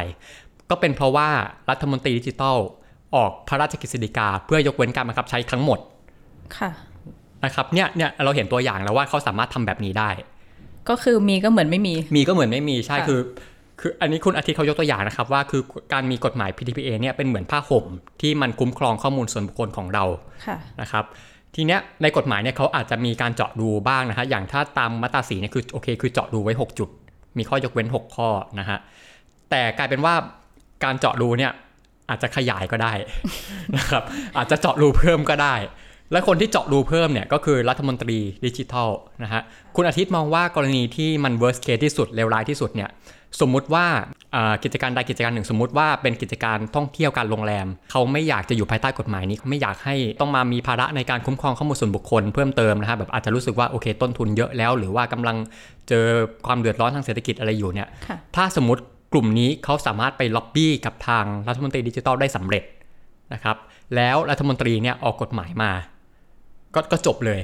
[0.70, 1.28] ก็เป็นเพราะว่า
[1.70, 2.58] รัฐมนตรีดิจิทัล
[3.16, 5.80] ออกพระราชกฤษฎีกา เพื่อยกเว้นการบังคับใช้ทั้งหมด
[6.58, 6.70] ค่ะ
[7.46, 10.10] นะครับเนี่ยเนี่ยเราเห็นตัวอย่างแล้วว่าเขาสามารถทำแบบนี้ได้
[10.90, 13.20] ก็คือมีก็เหมือนไม่มี มีก็เหมือนไม่มีใช่ค่ะคือ
[13.80, 15.62] คืออันนี้คุณอาทิตย์เขายกตัวอย่างนะครับว่าคือ
[15.94, 17.86] การมีกฎหมาย PDPA เนี่ยเป็นเหมือนผ้าห่ม
[18.22, 20.06] ที่มันคุ้มครองข้อมูลส่วนบุคคลของเรา
[20.46, 21.06] ค่ะนะครับ
[21.56, 26.90] ทีเนี้ยในกฎหมายเนี่ยเขาอาจจะมีการเจาะดูบ้างนะฮะอย่างถ้าตามมาตราสีเนี่ยคือโอเคคือเจาะดูไว้ 6 จุด
[27.38, 28.78] มีข้อยกเว้น 6 ข้อนะฮะ
[29.50, 30.14] แต่กลายเป็นว่า
[30.84, 31.52] การเจาะดูเนี่ย
[32.10, 32.94] อาจจะขยายก็ได้
[33.78, 34.04] นะครับ
[34.38, 35.56] อาจจะเจาะรูเพิ่มก็ได้
[36.12, 38.90] และคนที่เจาะรูเพิ่มเนี่ยก็คือรัฐมนตรีดิจิทัล
[39.24, 39.42] นะฮะ
[39.76, 42.90] คุณอาทิตย์มองว่ากรณีที่มัน worst case ที่สุดเลวร้ายที่สุดเนี่ย
[43.42, 43.86] สมมุติว่า
[44.36, 55.38] อ่ากิจการใดกิจการหนึ่ง สมมุติว่าเป็นกิจการท่องเที่ยวการโรงแรม เขาไม่อยากจะอยู่ภายใต้กฎหมายนี้เขาไม่อยากให้ต้องมามีภาระในการคุ้มครองข้อมูลส่วนบุคคลเพิ่มเติมนะฮะแบบอาจจะรู้สึกว่าโอเคต้นทุนเยอะแล้ว หรือว่ากำลัง
[55.90, 56.06] เจอ
[56.48, 58.82] ความเดือดร้อนทางเศรษฐกิจอะไรอยู่เนี่ยค่ะถ้าสมมติ
[59.14, 62.64] กลุ่มนี้เขาสามารถไปล็อบบี้กับทางรัฐมนตรีดิจิทัลได้สำเร็จ
[63.34, 63.58] นะครับ
[63.96, 65.72] แล้วรัฐมนตรีเนี่ยออกกฎหมายมา
[66.76, 67.42] ก็ก็จบเลย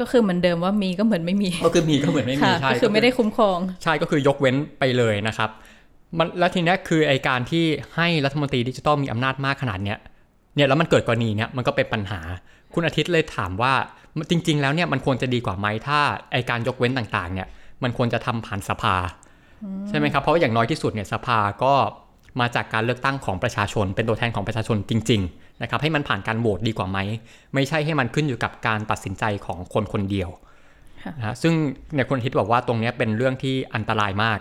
[0.00, 5.50] ก็คือเหมือนเดิมว่ามีก็เหมือนไม่มี ก็คือมีก็เหมือนไม่มีค่ะใช่ก็คือไม่ได้คุ้มครอง ใช่ก็คือยกเว้นไปเลยนะครับ
[6.18, 7.64] มันแล้วทีเนี้ยคือไอการที่
[7.96, 9.98] ให้รัฐมนตรีดิจิทัลมีอำนาจมากขนาดเนี้ย
[10.56, 12.20] เนี่ยแล้วมันเกิดกรณีเนี้ยมันก็เป็นปัญหา
[12.74, 13.72] คุณอาทิตย์เลยถามว่า
[14.30, 16.00] จริง ๆ แล้วเนี่ยมันควรจะดีกว่าไหมถ้า
[16.32, 17.48] ไอการยกเว้นต่างๆ เนี่ย
[17.82, 18.94] มันควรจะทำผ่านสภา
[19.88, 21.74] ใช่ไหมครับเพราะว่าอย่างน้อยที่สุดเนี่ยสภาก็
[22.40, 26.98] มาจากการเลือกตั้งของประชาชน เป็นตัวแทนของประชาชนจริง ๆ นะครับให้มันผ่านการโหวตดีกว่าไหม
[27.54, 30.28] ไม่ใช่ให้มันขึ้นอยู่กับการตัดสินใจของคนคนเดียว
[31.02, 31.54] ค่ะนะฮะซึ่ง
[31.94, 34.38] เนี่ยคุณอาทิตย์บอกว่าตรงเนี้ยเป็นเรื่องที่อันตรายมาก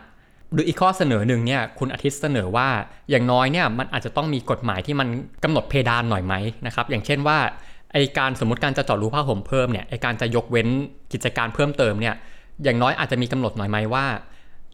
[0.53, 2.67] หรืออีกข้อเสนอหนึ่งเนี่ยคุณอาทิตย์เสนอว่า
[3.09, 5.07] อย่างน้อยเนี่ยมันอาจจะต้องมีกฎหมายที่มัน
[5.43, 6.33] กำหนดเพดานหน่อยไหม
[6.65, 7.37] นะครับอย่างเช่นว่า
[7.93, 10.67] ไอการสมมติการจะเจาะรูผ้าห่มเพิ่มเนี่ยไอการจะยกเว้น
[11.13, 12.15] กิจการเพิ่มเติมเนี่ย
[12.63, 14.05] อย่างน้อยอาจจะมีกำหนดหน่อยไหมว่า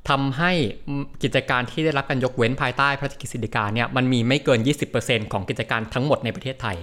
[0.10, 0.52] ทำให้
[1.24, 4.60] กิจการที่ได้รับการยกเว้นภายใต้พระราชกฤษฎีกาเนี่ยมันมีไม่เกิน
[4.96, 6.78] 20%ของกิจการทั้งหมดในประเทศไทย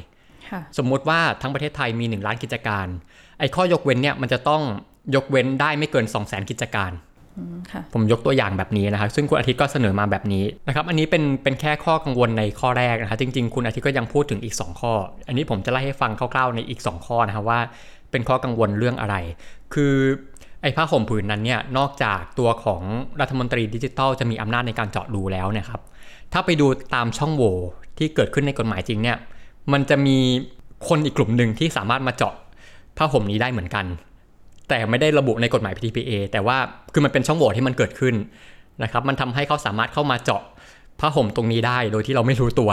[0.51, 2.87] ค่ะสมมุติว่าทั้งประเทศไทยมี 1 ล้านกิจการ
[3.39, 4.63] ไอ้ข้อยกเว้นเนี่ยมันจะต้อง
[5.15, 6.93] ยกเว้นได้ไม่เกิน 2 0 0 0 0 0 กิจการ
[7.39, 14.93] อืมค่ะผมยกตัวอย่างแบบนี้นะครับซึ่งคุณอาทิตย์ก็เสนอมาแบบนี้นะครับ อันนี้เป็นเป็นแค่ข้อกังวลในข้อแรกนะครับจริง ๆ คุณอาทิตย์ก็ยังพูดถึงอีก 2 ข้อ
[15.29, 17.61] อันนี้ผมจะไล่ให้ฟังคร่าวๆในอีก 2 ข้อนะครับว่า
[18.11, 19.17] เป็นข้อกังวลเรื่องอะไร
[19.75, 19.95] คือ
[20.63, 22.83] ไอ้ผ้าห่มผืนนั้นเนี่ยนอกจากตัวของ
[23.21, 25.81] รัฐมนตรีดิจิทัลจะมีอำนาจในการเจาะดูแล้วนะครับ
[26.33, 27.55] ถ้าไปดูตามช่องโหว่
[27.99, 29.17] ที่เกิดขึ้นในกฎหมายจริงเนี่ย
[29.73, 30.17] มันจะมี
[30.89, 32.35] คนอีกกลุ่มหนึ่งที่สามารถมาเจาะ
[32.97, 33.87] ผ้าห่มนี้ได้เหมือนกัน
[34.69, 36.57] แต่ไม่ได้ระบุในกฎหมาย PTPA แต่ว่า
[36.93, 38.15] คือมันเป็นช่องโหว่ที่มันเกิดขึ้น
[38.83, 40.43] นะครับ มันทำให้เขาสามารถเข้ามาเจาะ
[41.01, 42.71] ผ้าห่มตรงนี้ได้โดยที่เราไม่รู้ตัว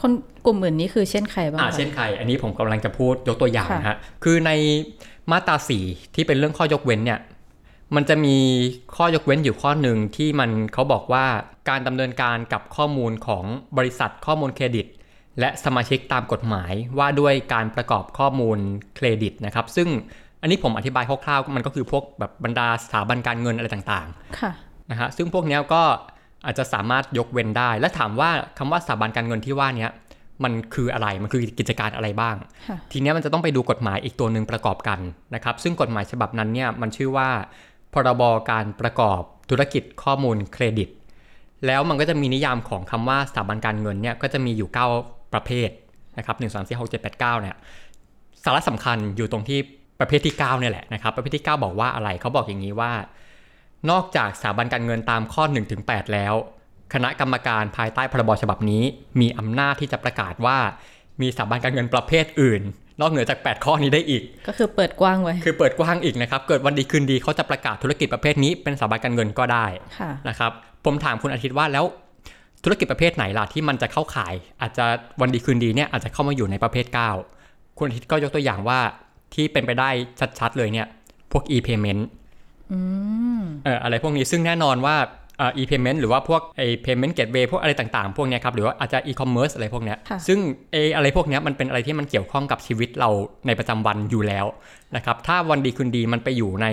[0.00, 0.12] คน
[0.46, 4.50] กลุ่มอื่นนี้คือเช่นใครบ้างอ่าคะเช่นใคร อันนี้ผมกำลังจะพูดยกตัวอย่างค่ะนะฮะ คือใน
[5.30, 5.78] มาตราสี
[6.14, 7.20] ที่เป็นเรื่องข้อยกเว้นเนี่ย
[7.94, 8.36] มันจะมี
[8.96, 11.26] ข้อยกเว้นอยู่ข้อหนึ่งที่มันเขาบอกว่า
[11.68, 13.44] การดำเนินการกับข้อมูลของ
[13.78, 14.86] บริษัทข้อมูลเครดิต
[15.40, 18.58] และสมาชิกตามกฎหมายว่าด้วยการประกอบข้อมูล
[18.96, 19.88] เครดิตนะครับ ซึ่ง
[20.40, 24.52] อันนี้ผมอธิบายคร่าวๆมันก็คือพวกแบบบรรดาสถาบันการเงินอะไรต่างๆ ค่ะ
[24.90, 25.82] นะฮะซึ่งพวกเนี้ยก็
[26.46, 29.90] อาจจะสามารถยกเว้นได้ และถามว่าคำว่าสถาบันการเงินที่ว่าเนี้ย
[30.44, 32.36] มันคืออะไรมันคือกิจการอะไรบ้าง
[32.68, 34.98] ค่ะทีเนี้ยมันจะต้องไปดูกฎหมายอีกตัวหนึ่งประกอบกัน
[35.34, 37.28] นะครับ ซึ่งกฎหมายฉบับนั้นเนี่ยมันชื่อว่า
[37.94, 40.88] พรบการประกอบธุรกิจข้อมูลเครดิต
[41.66, 44.68] แล้วมันก็จะมีนิยามของคำว่าสถาบันการเงินเนี่ยก็จะมีอยู่
[45.00, 45.68] 9 ประเภท
[46.18, 47.54] นะครับหนึ่งสามสี่หกเจ็ดแปดเก้าเนี่ย
[48.44, 49.58] สาระสำคัญอยู่ตรงที่
[50.00, 52.92] ประเภทที่9เนี่ยแหละนะครับ ประเภทที่ 9 บอกว่าอะไรเขาบอกอย่างนี้ว่า
[53.90, 55.44] นอกจากสถาบันการเงินตามข้อ
[55.78, 56.34] 1-8 แล้ว
[56.94, 58.82] คณะกรรมการภายใต้พรบฉบับนี้
[59.20, 60.58] มีอำนาจที่จะประกาศว่า
[61.20, 62.62] มีสถาบันการเงินประเภทอื่น
[63.00, 69.66] นอกเหนือจาก 8 ข้อนี้ได้อีก ก็คือเปิดกว้างไว้ คือเปิดกว้างอีกนะครับ เกิดวันดีคืนดีเขาจะประกาศธุรกิจประเภทนี้เป็นสถาบันการเงินก็ได้
[69.98, 70.52] ค่ะนะครับ
[70.84, 71.84] ผมถามคุณอาทิตย์ว่าแล้ว
[72.64, 74.84] ธุรกิจประเภทไหนล่ะที่มันจะเข้าขาย อาจจะ
[75.20, 76.86] วันดีคืนดีเนี่ยอาจจะเข้ามาอยู่ในประเภท
[77.32, 78.80] 9 คุณอาทิตย์ก็ยกตัวอย่างว่า
[79.34, 79.90] ที่เป็นไปได้
[80.38, 80.86] ชัดๆเลยเนี่ย
[81.32, 82.23] พวก e-payment อืม
[83.64, 84.96] เอ่ออะไรพวกนี้ซึ่งแน่นอนว่า
[85.38, 90.38] เอ่อ e-payment หรือว่าพวกไอ้ payment gateway พวกอะไรต่างๆ พวกเนี้ยครับ หรือว่าอาจจะ e-commerce อะไรพวกเนี้ยค่ะซึ่ง
[90.72, 93.10] ไอ้อะไรพวกเนี้ยมันเป็นอะไรที่มันเกี่ยวข้องกับชีวิตเรา
[93.46, 94.46] ในประจำวันอยู่แล้ว
[94.96, 96.66] นะครับ ถ้าวันดีคืนดีมันไปอยู่ใน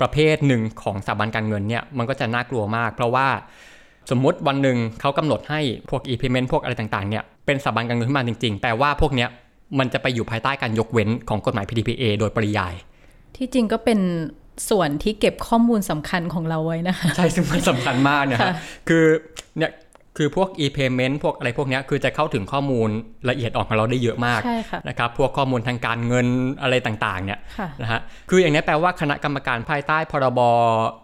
[0.00, 3.28] ประเภทหนึ่งของสถาบันการเงินเนี่ย มันก็จะน่ากลัวมาก เพราะว่า
[4.10, 9.28] สมมุติวันหนึ่งเขากำหนดให้พวก e-payment พวกอะไรต่างๆเนี่ยเป็นสถาบันการเงินขึ้นมาจริงๆ แต่ว่าพวกเนี้ย
[9.78, 12.74] มันจะไปอยู่ภายใต้การยกเว้นของกฎหมาย PDPA โดยปริยาย
[13.36, 13.98] ที่จริงก็เป็น
[14.70, 18.52] ส่วนที่เก็บข้อมูลสำคัญของเราไว้นะคะ ใช่ซึ่งมันสำคัญมากนะฮะค่ะ
[18.88, 19.04] คือ
[19.58, 19.72] เนี่ย
[20.16, 22.88] คือพวก e-payment พวกอะไรพวกเนี้ยคือจะเข้าถึงข้อมูล
[23.30, 26.26] ละเอียดอ่อนของเราได้เยอะมากใช่ค่ะนะครับพวกข้อมูลทางการเงิน
[26.62, 30.40] อะไรต่างๆเนี่ยค่ะนะฮะคืออย่างนี้แปลว่าคณะกรรมการภายใต้พรบ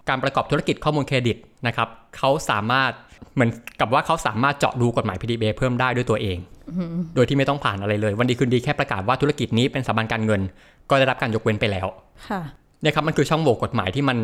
[0.08, 1.36] การประกอบธุรกิจข้อมูลเครดิต
[1.66, 2.92] นะครับเขาสามารถ
[3.34, 6.38] เหมือนกับว่าเขาสามารถเจาะดูกฎหมาย PDPA เพิ่มได้ด้วยตัวเอง
[7.14, 10.40] โดยที่ไม่ต้องผ่านอะไรเลย วันดีคืนดีแค่ประกาศว่าธุรกิจนี้เป็นสถาบันการเงิน
[10.90, 11.86] ก็ได้รับการยกเว้นไปแล้ว
[12.28, 12.40] ค่ะ
[12.82, 14.18] เนี่ยครับมันคือช่องโหว่กฎหมายที่มัน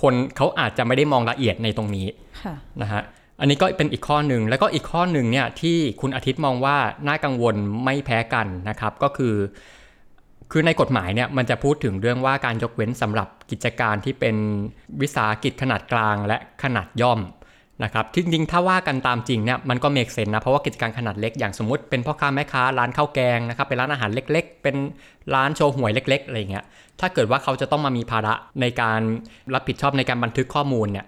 [0.00, 2.06] คนเขาอาจจะไม่ได้มองละเอียดในตรงนี้
[2.42, 3.02] ค่ะนะฮะ
[3.40, 6.76] อันนี้ก็เป็นอีกข้อหนึ่งแล้วก็อีกข้อหนึ่งเนี่ยที่คุณอาทิตย์มองว่า
[7.08, 9.34] น่ากังวลไม่แพ้กันนะครับ ก็คือ
[10.50, 14.36] คือในกฎหมายเนี่ยมันจะพูดถึงเรื่องว่าการยกเว้นสำหรับกิจการที่เป็น
[15.00, 17.20] วิสาหกิจขนาดกลางและขนาดย่อม
[17.82, 24.76] นะครับจริงๆ ถ้าว่ากันตามจริงเนี่ยมันก็เมกเซนนะ เพราะว่ากิจการขนาดเล็กอย่างสมมติเป็นพ่อค้าแม่ค้าร้านข้าวแกงนะครับเป็นร้านอาหารเล็กๆ เป็น
[25.34, 26.64] ร้านโชว์หวยเล็กๆอะไรเงี้ย
[27.00, 29.00] ถ้าเกิดว่าเขาจะต้องมามีภาระในการ
[29.54, 31.06] รับผิดชอบในการบันทึกข้อมูลเนี่ย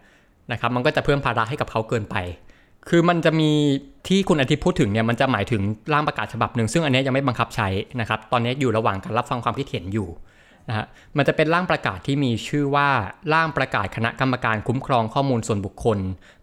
[0.52, 2.16] นะครับมันก็จะเพิ่มภาระให้กับเขาเกินไป
[2.88, 3.50] คือมันจะมี
[4.09, 7.68] ที่คุณอาทิตย์พูดถึงเนี่ยมันจะหมายถึงร่างประกาศฉบับหนึ่งซึ่งอันนี้ยังไม่บังคับใช้
[8.00, 10.09] นะครับตอนนี้อยู่ระหว่างการรับฟังความคิดเห็นอยู่
[10.68, 12.88] นะฮะมันจะเป็นร่างประกาศที่มีชื่อว่า
[13.35, 15.98] ร่างประกาศคณะกรรมการคุ้มครองข้อมูลส่วนบุคคล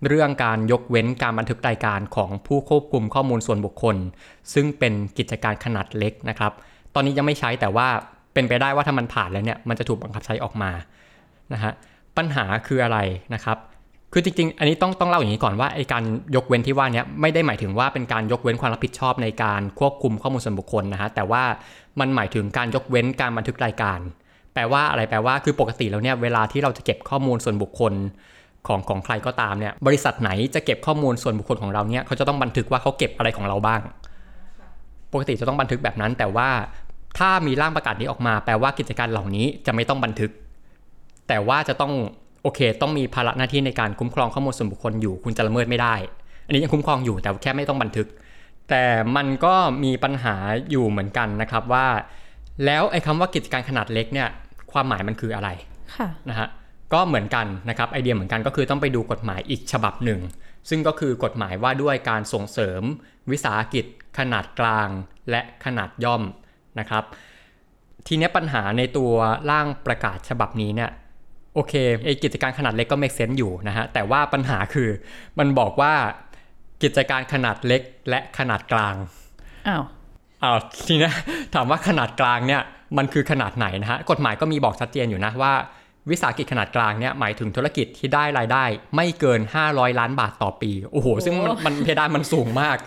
[0.07, 3.95] เรื่องการยกเว้นการบันทึกรายการของผู้ควบคุมข้อมูลส่วนบุคคล
[4.53, 6.51] ซึ่งเป็นกิจการขนาดเล็กนะครับ
[6.93, 7.87] ตอนนี้ยังไม่ใช้แต่ว่า
[8.33, 10.71] เป็นไปได้ว่าถ้ามันผ่านแล้วเนี่ยมันจะถูกบังคับใช้ออกมา
[11.53, 11.71] นะฮะ
[12.17, 12.99] ปัญหาคืออะไร
[13.33, 13.57] นะครับ
[14.13, 16.03] คือจริงๆ อันนี้ต้องต้องเล่าอย่างนี้ก่อนว่าไอการ
[16.35, 21.43] ยกเว้นที่ว่านี้ไม่ได้หมายถึงว่าเป็นการยกเว้นความรับผิดชอบในการควบคุมข้อมูลส่วนบุคคลนะฮะแต่ว่า
[21.99, 23.99] มันหมายถึงการยกเว้นการบันทึกรายการ
[24.53, 27.93] แปลว่าอะไรแปลว่าคือปกติแล้วเนี่ยเวลาที่เราจะเก็บข้อมูลส่วนบุคคล
[28.67, 33.81] ของของใครก็ตามเนี่ยบริษัทไหนจะเก็บข้อมูลส่วนบุคคลของเราเนี่ยเขาจะต้องบันทึกว่าเขาเก็บอะไรของเราบ้าง
[35.13, 36.49] ปกติจะต้องบันทึกแบบนั้น แต่ว่า
[37.17, 40.31] ถ้ามีร่างประกาศนี้ออกมา แปลว่ากิจการเหล่านี้จะไม่ต้องบันทึก
[41.27, 41.93] แต่ว่าจะต้อง
[42.43, 45.95] โอเค ต้องมีภาระหน้าที่ในการคุ้มครองข้อมูลส่วนบุคคลอยู่คุณจะละเมิดไม่ได้
[46.45, 48.07] อันนี้ยังคุ้มครองอยู่แต่แค่ไม่ต้องบันทึก
[48.69, 49.53] แต่มันก็
[49.83, 50.35] มีปัญหา
[50.71, 51.87] อยู่เหมือนกันนะครับว่า
[52.65, 54.27] แล้วไอ้คำว่ากิจการขนาดเล็กเนี่ย
[54.71, 55.49] ความหมายมันคืออะไร
[55.95, 56.47] ค่ะนะฮะ
[56.93, 60.19] ก็เหมือนกันนะครับไอเดียเหมือนกันก็คือต้องไปดูกฎหมายอีกฉบับหนึ่ง
[60.69, 62.81] ซึ่งก็คือกฎหมายว่าด้วยการส่งเสริม
[63.31, 63.85] วิสาหกิจ
[64.17, 64.89] ขนาดกลาง
[65.29, 66.23] และขนาดย่อม
[66.79, 67.03] นะครับ
[68.07, 69.13] ทีเนี้ยปัญหาในตัว
[69.51, 70.89] ร่างประกาศฉบับนี้เนี่ย
[71.53, 71.73] โอเค
[72.05, 74.89] ไอกิจการขนาดเล็กก็ make sense อยู่นะฮะ แต่ว่าปัญหาคือ
[75.39, 75.93] มันบอกว่า
[76.83, 78.95] กิจการขนาดเล็กและขนาดกลาง
[79.67, 79.83] อ้าว
[80.43, 81.13] อ้าวทีเนี้ย
[81.53, 82.61] ถามว่าขนาดกลางเนี่ย
[82.97, 85.53] มันคือขนาดไหนนะฮะ กฎหมายก็มีบอกชัดเจนอยู่นะว่า
[86.09, 88.63] วิสาหกิจขนาดกลางเนี่ยหมายถึงธุรกิจที่ได้รายได้
[88.95, 92.77] ไม่เกิน 500 ล้านบาทต่อปี โอ้โห ซึ่งมันมันเพดานมันสูงมาก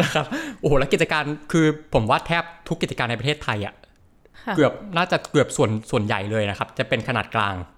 [0.00, 0.26] นะครับ
[0.60, 3.74] โอ้โห แล้วกิจการคือผมว่าแทบทุกกิจการในประเทศไทยอะ
[4.46, 7.75] ค่ะเกือบน่าจะเกือบส่วนส่วนใหญ่เลยนะครับ จะเป็นขนาดกลางค่ะ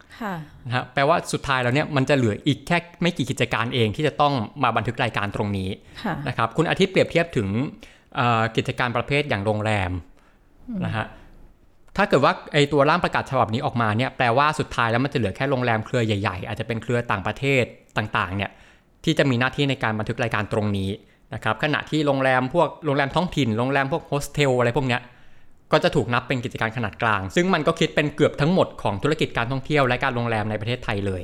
[0.66, 5.68] นะฮะแปลว่าสุดท้ายแล้วเนี่ยมันจะเหลืออีกแค่ไม่กี่กิจการเองที่จะต้องมาบันทึกรายการตรงนี้
[6.04, 7.48] ค่ะนะครับคุณอาทิตย์เปรียบเทียบถึง
[8.16, 9.90] เอ่อกิจการประเภทอย่างโรงแรม
[10.86, 11.06] นะฮะ
[11.96, 17.64] ถ้าเกิดว่าไอตัวร่างประกาศฉบับนี้ออกมาเนี่ยแปลว่าสุดท้ายแล้วมันจะเหลือแค่โรงแรมเครือใหญ่ ๆ อาจจะเป็นเครือต่างประเทศ
[17.96, 18.50] ต่างๆเนี่ย
[19.04, 20.90] ที่จะมีหน้าที่ในการบันทึกรายการตรงนี้
[21.34, 25.00] นะครับขณะที่โรงแรมพวกโรงแรมท้องถิ่นโรงแรมพวกโฮสเทลอะไรพวกเนี้ย
[25.72, 31.22] ก็จะถูกนับเป็นกิจการขนาดกลาง ซึ่งมันก็คิดเป็นเกือบทั้งหมดของธุรกิจการท่องเที่ยวและการโรงแรมในประเทศไทยเลย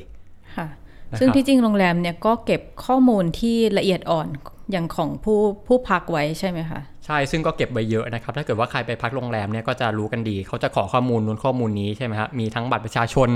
[0.57, 0.66] ค่ะ
[1.11, 4.28] นะครับซึ่งที่จริงโรงแรมเนี่ยก็เก็บข้อมูลที่ละเอียดอ่อน
[4.72, 13.28] อย่างของผู้ผู้พักไว้ใช่ไหมคะใช่ซึ่งก็เก็บไว้เยอะนะครับ ถ้าเกิดว่าใครไปพักโรงแรมเนี่ยก็จะรู้กันดี เขาจะขอข้อมูลนู้นข้อมูลนี้ใช่ไหมครับมีทั้งบัตรประชาชน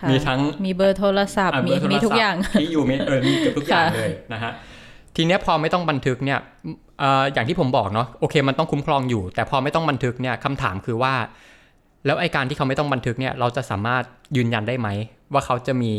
[0.00, 4.52] ค่ะมีทั้งมีเบอร์โทรศัพท์อะมีเบร์โทรมีศัพท์ทุกอย่างที่อยู่มีเออมีเกือบทุกอย่างค่ะเลยนะฮะ
[5.16, 6.38] ทีเนี้ยพอไม่ต้องบันทึกเนี่ย
[6.91, 11.14] เอ่ออย่างที่ผมบอกเนาะโอเค มันต้องคุ้มครองอยู่ แต่พอไม่ต้องบันทึกเนี่ยคำถามคือว่า
[12.06, 14.02] แล้วไอการที่เขาไม่ต้องบันทึกเนี่ยเราจะสามารถ
[14.36, 14.88] ยืนยันได้ไหม
[15.32, 15.92] ว่าเขาจะมี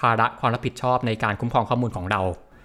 [0.00, 2.20] ภาระความรับผิดชอบในการคุ้มครองข้อมูลของเรา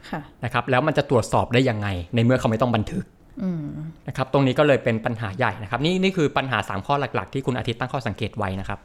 [0.10, 3.04] ค่ะนะครับแล้วมันจะตรวจสอบได้ยังไง ในเมื่อเขาไม่ต้องบันทึก
[3.44, 3.66] อืม
[4.08, 8.80] นะครับตรงนี้ก็เลยเป็นปัญหาใหญ่นะครับ นี่นี่คือปัญหา 3 ข้อหลัก ๆ ที่คุณอาทิตย์ตั้งข้อสังเกตไว้นะครับ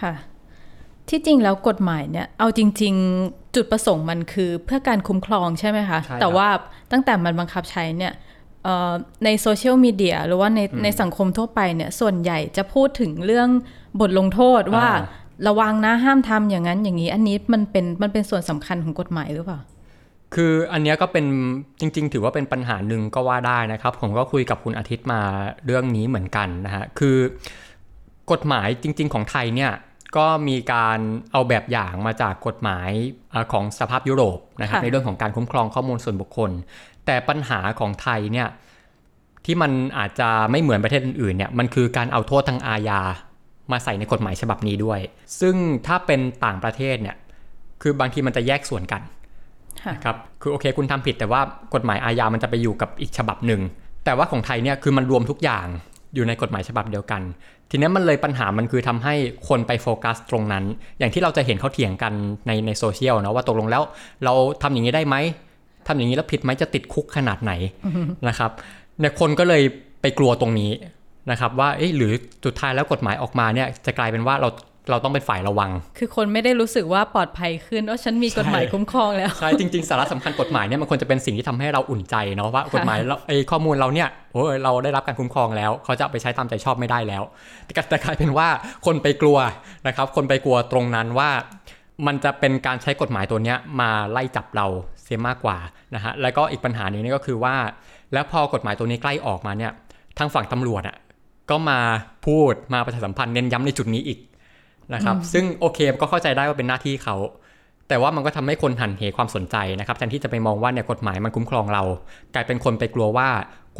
[0.00, 0.12] ค่ะ
[1.08, 6.48] ที่จริงแล้วกฎหมายเนี่ย เอาจริง ๆ จุดประสงค์มันคือเพื่อการคุ้มครองใช่ไหมคะใช่ครับแต่ว่า
[6.92, 8.27] ตั้งแต่มันบังคับใช้เนี่ยเอ่อ
[9.24, 13.48] ในโซเชียลมีเดียหรือว่าในในสังคมทั่วไปเนี่ยส่วนใหญ่จะพูดถึงเรื่อง
[14.00, 19.58] บทลงโทษว่าอ่าระวังนะห้ามทำอย่างนั้นอย่างนี้ อันนี้มันเป็นมันเป็นส่วนสำคัญของกฎหมายหรือเปล่า
[20.34, 21.26] คืออันเนี้ยก็เป็น
[21.80, 25.20] จริง ๆ ถือว่าเป็นปัญหาหนึ่งก็ว่าได้นะครับ ผมก็คุยกับคุณอาทิตย์มา
[25.66, 27.16] เรื่องนี้เหมือนกันนะฮะคือ
[28.32, 29.72] กฎหมายจริง ๆ ของไทยเนี่ย
[30.16, 30.98] ก็มีการ
[31.32, 32.90] เอาแบบอย่างมาจากกฎหมาย
[33.30, 36.50] เอ่อของสภาพยุโรปนะครับค่ะในเรื่องของการคุ้มครองข้อมูลส่วนบุคคล
[37.08, 38.48] แต่ปัญหาของไทยเนี่ย
[39.44, 43.00] ที่มันอาจจะไม่เหมือนประเทศอื่นๆเนี่ยมันคือการเอาโทษทางอาญา
[43.72, 45.00] มาใส่ในกฎหมายฉบับนี้ด้วย
[45.40, 45.54] ซึ่ง
[45.86, 47.16] ถ้าเป็นต่างประเทศเนี่ย
[47.82, 49.02] คือบางทีมันจะแยกส่วนกัน
[49.94, 51.40] นะครับคือโอเคคุณทำผิดแต่ว่า
[51.74, 53.60] กฎหมายอาญามันจะไปอยู่กับอีกฉบับหนึ่ง
[54.04, 55.66] แต่ว่าของไทยเนี่ยคือมันรวมทุกอย่าง
[56.14, 57.22] อยู่ในกฎหมายฉบับเดียวกัน
[57.70, 59.14] ทีนี้มันเลยปัญหามันคือทำให้
[59.48, 60.64] คนไปโฟกัสตรงนั้น
[60.98, 62.12] อย่างที่เราจะเห็นเขาเถียงกัน
[62.46, 63.82] ในในโซเชียลนะว่าตกลงแล้ว
[64.24, 65.16] เราทำอย่างนี้ได้ไหม
[65.88, 67.52] ทำอย่างนี้แล้วผิดไหมจะติดคุกขนาดไหน
[68.28, 68.50] นะครับ
[69.00, 69.62] เนี่ยคนก็เลย
[70.02, 70.70] ไปกลัวตรงนี้
[71.30, 72.12] นะครับ ว่าเอ๊ะหรือ
[72.44, 74.48] สุดท้ายแล้วกฎหมายออกมาเนี่ยจะกลายเป็นว่าเรา
[74.90, 87.22] เราต้องเป็นฝ่ายระวัง คือคนไม่ได้รู้สึกว่าปลอดภัยขึ้นว่าฉันมีกฎหมายคุ้มครองแล้ว ใช่ จริง ๆ สาระสำคัญกฎหมายเนี่ยมันควรจะเป็นสิ่งที่ทำให้เราอุ่นใจเนาะว่ากฎหมายเราไอ้ข้อมูลเราเนี่ยโอ้ยเราได้รับการคุ้มครองแล้ว เขาจะเอาไปใช้ตามใจชอบไม่ได้แล้ว
[87.64, 88.48] แต่กลายเป็นว่า
[88.86, 89.38] คนไปกลัว
[89.86, 91.30] นะครับ คนไปกลัวตรงนั้นว่า
[92.06, 94.66] มันจะเป็นการใช้กฎหมายตัวเนี้ยมาไล่จับเรา
[95.08, 95.58] เสียมากกว่า
[95.94, 97.54] นะฮะแล้วก็อีกปัญหาหนึ่งนี่ก็คือว่า
[98.12, 99.72] แล้วพอกฎหมายตัวนี้ใกล้ออกมาเนี่ย
[100.18, 100.96] ทางฝั่งตำรวจอะ
[101.50, 101.78] ก็มา
[102.26, 104.18] พูดมาประชาสัมพันธ์เน้นย้ำในจุดนี้อีก
[104.94, 107.16] นะครับ ซึ่งโอเคก็เข้าใจได้ว่าเป็นหน้าที่เขา
[107.88, 111.82] แต่ว่ามันก็ทำให้คนหันเหความสนใจนะครับแทนที่จะไปมองว่าเนี่ยกฎหมายมันคุ้มครองเรา
[112.34, 113.28] กลายเป็นคนไปกลัวว่า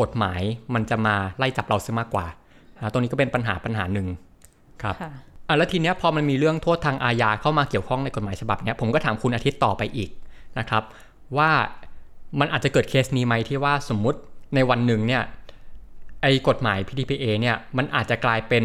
[0.01, 0.41] กฎหมาย
[0.75, 2.27] มันจะมาไล่จับเราซะมากกว่า
[2.93, 4.07] ตรงนี้ก็เป็นปัญหาปัญหาหนึ่ง
[4.83, 4.95] ครับ
[5.49, 10.11] อะแล้วทีเนี้ยพอมันมีเรื่องโทษทางอาญาเข้ามาเกี่ยวข้องในกฎหมายฉบับเนี้ยผมก็ถามคุณอาทิตย์ต่อไปอีก
[10.59, 10.83] นะครับ
[11.37, 11.51] ว่า
[12.41, 14.19] มันอาจจะเกิดเคสนี้ไหมที่ว่าสมมุติ
[14.55, 15.23] ในวันหนึ่งเนี่ย
[16.23, 18.65] ไอ้กฎหมาย PDPA เนี่ยมันอาจจะกลายเป็น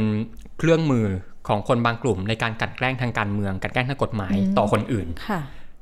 [0.58, 1.06] เครื่องมือ
[1.47, 5.08] ของคนบางกลุ่ม ในการกัดแกล้งทางการเมือง กัดแกล้งทางกฎหมายต่อคนอื่น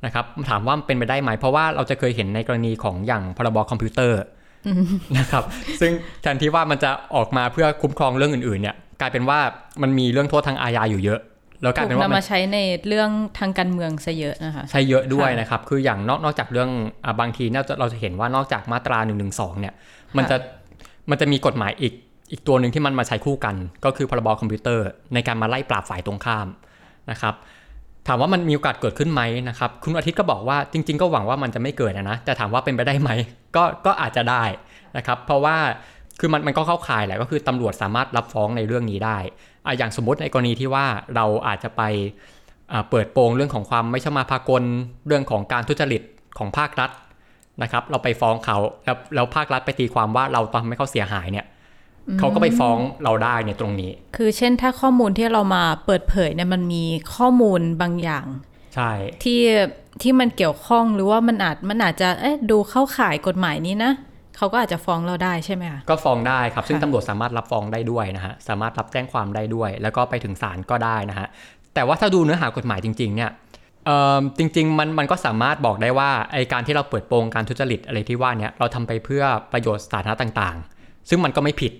[0.04, 4.20] นะครับถามว่าเป็นไปได้ไหม เพราะว่าเราจะเคยเห็นในกรณีของอย่างพรบคอมพิวเตอร์
[5.18, 5.44] นะครับ
[5.80, 5.92] ซึ่ง
[6.22, 9.38] แทนที่ว่ามันจะออกมาเพื่อคุ้มครองเรื่องอื่นๆเนี่ยกลายเป็นว่า
[9.82, 11.20] มันมีเรื่องโทษทางอาญาอยู่เยอะ
[11.62, 16.70] แล้วกลายเป็นว่ามาใช้ในเรื่องทางการเมืองซะเยอะนะคะใช้เยอะด้วยนะครับ คืออย่างนอกนอกจากเรื่อง
[17.04, 17.44] อบางที
[17.80, 19.12] เราจะเห็นว่านอกจากมาตรา1นึ
[19.60, 19.74] เนี่ย
[20.16, 20.36] มันจะ
[21.10, 21.94] มันจะมีกฎหมายอีก
[22.30, 26.46] อีกตัวหนึ่งที่มันมาใช้คู่กัน ก็คือพรบคอมพิวเตอร์ ในการมาไล่ปราบฝ่ายตรงข้าม
[27.10, 27.34] นะครับ
[28.08, 33.10] ถามว่ามันมีโอกาสเกิดขึ้นไหมนะครับ คุณอาทิตย์ก็บอกว่าจริง ๆ ก็หวังว่ามันจะไม่เกิดนะแต่ถามว่าเป็นไปได้ไหม
[33.56, 34.44] ก็ก็อาจจะได้
[34.96, 35.56] นะครับ เพราะว่า
[36.20, 39.18] คือมันมันก็เข้าข่ายแหละก็คือตำรวจสามารถรับฟ้องในเรื่องนี้ได้
[39.66, 41.82] ออย่างสมมติในกรณีที่ว่าเราอาจจะไป
[42.90, 44.62] เปิดโปงเรื่องของความไม่ชมาพากล
[45.06, 46.02] เรื่องของการทุจริต
[46.38, 46.90] ของภาครัฐ
[47.62, 51.46] นะครับ เราไปฟ้องเขาแล้วแล้วภาครัฐไปตีความว่าเราทำให้เขาเสียหายเนี่ย
[52.18, 58.26] เขาก็ไปฟ้องเราได้ในตรงนี้ คือเช่นถ้าข้อมูลที่เรามาเปิดเผยเนี่ยมันมีข้อมูลบางอย่าง
[58.74, 58.92] ใช่
[59.24, 59.40] ที่
[60.02, 63.92] ที่มันเกี่ยวข้องหรือว่ามันอาจมันอาจจะเอ๊ะดูเข้าข่ายกฎหมายนี้นะ
[64.36, 71.28] เขาก็อาจจะฟ้องเราได้ใช่ไหมคะก็ฟ้องได้ครับ ซึ่งตำรวจสามารถรับฟ้องได้ด้วยนะฮะสามารถรับแจ้งความได้ด้วย แล้วก็ไปถึงศาลก็ได้นะฮะ
[71.74, 73.30] แต่ว่าถ้าดูเนื้อหากฎหมายจริงๆเนี่ย
[74.38, 81.72] จริงๆมันมันก็สามารถบอกได้ว่าไอการที่เราเปิดโปงการทุจริตอะไรที่ว่าเนี่ยเราทำไปเพื่อประโยชน์สาธารณะต่างๆ ซึ่งมันก็ไม่ผิด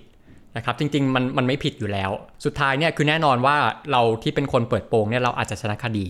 [0.57, 2.11] นะครับจริงๆมันมันไม่ผิดอยู่แล้ว
[2.45, 3.55] สุดท้ายเนี่ยคือแน่นอนว่า
[3.91, 6.05] เราที่เป็นคนเปิดโปงเนี่ยเราอาจจะชนะคดี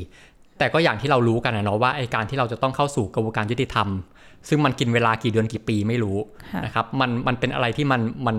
[0.60, 3.88] แต่ก็อย่างที่เรารู้กันนะเนาะว่าไอการที่เราจะต้องเข้าสู่กระบวนการยุติธรรม
[4.50, 6.18] ซึ่งมันกินเวลากี่เดือนกี่ปีไม่รู้
[6.66, 8.38] นะครับมันมันเป็นอะไรที่มันมัน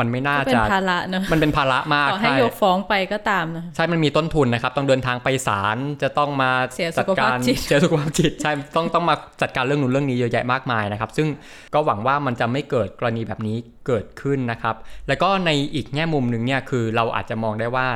[0.00, 6.50] มันไม่น่าจะเป็นภาระเนอะมันเป็นภาระมากให้ยกฟ้องไปก็ตามนะใช่มันมีต้นทุนนะครับ ต้องเดินทางไปศาลจะต้องมา
[6.98, 11.28] จัดการเสียสุขภาพจิตใช่ต้องต้องมาจัดการเรื่องนู้นเรื่องนี้เยอะแยะมากมายนะครับ ซึ่ง
[11.74, 14.74] ก็หวังว่ามันจะไม่เกิดกรณีแบบนี้เกิดขึ้นนะครับ
[15.08, 17.86] แล้วก็ในอีกแง่มุมหนึ่งเนี่ยคือเราอาจจะมองได้ว่า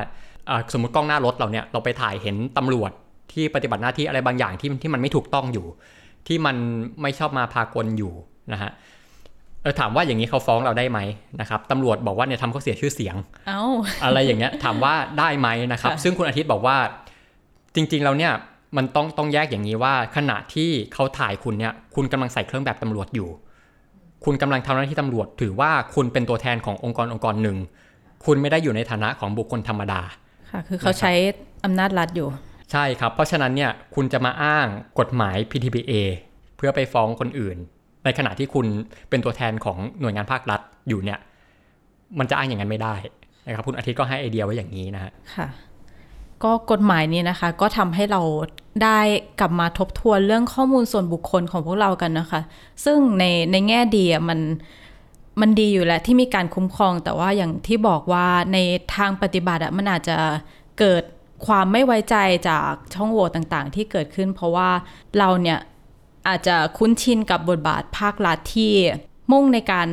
[0.73, 2.91] สมมติกล้องหน้ารถเราเนี่ยเราไปถ่ายเห็นตำรวจ
[3.33, 5.67] ที่ปฏิบัติหน้าที่อะไรบางอย่างที่ที่มันไม่ถูกต้องอยู่
[6.27, 6.57] ที่มัน
[7.03, 8.13] ไม่ชอบมาพากลอยู่
[8.53, 8.71] นะฮะ
[9.63, 10.99] เออถามว่าอย่างนี้เขาฟ้องเราได้ไหม
[11.41, 13.17] นะครับตำรวจบอกว่าเนี่ยทำเขาเสียชื่อเสียง
[13.49, 13.63] เอา
[14.05, 16.77] อะไรอย่างเงี้ยถามว่าได้ไหมนะครับ ซึ่งคุณอาทิตย์บอกว่า
[17.75, 18.33] จริงๆเราเนี่ย
[18.77, 23.29] มันต้องต้องแยกอย่างนี้ว่า ขณะที่เขาถ่ายคุณเนี่ย คุณกำลังใส่เครื่องแบบตำรวจอยู่
[24.25, 27.57] คุณกำลังทำหน้าที่ตำรวจ ถือว่าคุณเป็นตัวแทนขององค์กรองค์กรหนึ่ง
[28.25, 30.01] คุณไม่ได้อยู่ในฐานะของบุคคลธรรมดา
[30.51, 31.13] ค่ะคือเขาใช้
[31.65, 32.29] อำนาจรัฐอยู่
[32.73, 34.67] ใช่ครับ เพราะฉะนั้นเนี่ยคุณจะมาอ้าง
[34.99, 35.93] กฎหมาย PTPA
[36.57, 37.57] เพื่อไปฟ้องคนอื่น
[38.05, 38.67] ในขณะที่คุณ
[39.11, 41.19] เป็นตัวแทนของหน่วยงานภาครัฐอยู่เนี่ย
[42.19, 42.95] มันจะอ้างอย่างนั้นไม่ได้
[43.47, 45.49] นะครับคุณอาทิตย์ก็ให้ไอเดียไว้อย่างนี้นะฮะค่ะ
[46.45, 48.23] ก็กฎหมายนี้นะคะ ก็ทำให้เรา
[48.83, 48.99] ได้
[49.41, 52.41] กลับมาทบทวนเรื่องข้อมูลส่วนบุคคลของพวกเรากันนะคะ
[52.85, 54.41] ซึ่งในในแง่ดีมัน
[55.41, 58.59] มันดีอยู่แล้วที่มีการคุ้มครอง แต่ว่าอย่างที่บอกว่าใน
[58.97, 60.17] ทางปฏิบัติอะมันอาจจะ
[60.79, 61.03] เกิด
[61.47, 62.17] ความไม่ไว้ใจ
[62.49, 64.71] จากช่องโหว่ต่างๆ ที่เกิดขึ้น เพราะว่า
[65.19, 65.59] เราเนี่ย
[66.29, 68.73] อาจจะคุ้นชินกับบทบาทภาครัฐที่
[69.33, 69.89] มุ่งในการ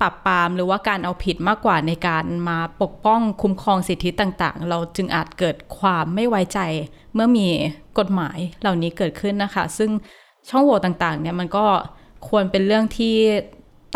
[0.00, 6.60] ปรับปรามหรือว่าการเอาผิดมากกว่าในการมาปกป้องคุ้มครองสิทธิต่างๆ เราจึงอาจเกิดความไม่ไว้ใจ
[7.14, 7.48] เมื่อมี
[7.98, 9.90] กฎหมายเหล่านี้เกิดขึ้นนะคะ ซึ่ง
[10.48, 11.66] ช่องโหว่ต่างๆเนี่ยมันก็
[12.28, 13.16] ควรเป็นเรื่องที่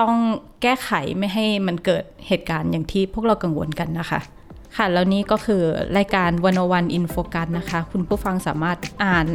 [0.00, 0.16] ต้อง
[0.62, 4.20] แก้ไขไม่ให้มันเกิดเหตุการณ์อย่างที่พวกเรากังวลกันนะคะ
[4.77, 5.63] ค่ะ แล้วนี้ก็คือ
[5.97, 9.27] รายการ One O One In Focus นะคะ คุณผู้ฟังสามารถอ่าน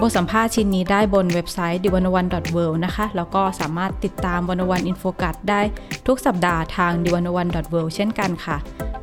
[0.00, 5.60] บทสัมภาษณ์ชิ้นนี้ได้บนเว็บไซต์ The One O One dot world นะคะ แล้วก็สามารถติดตาม One O One In Focus ได้
[6.06, 8.56] ทุกสัปดาห์ทาง The One O One dot world เช่นกันค่ะ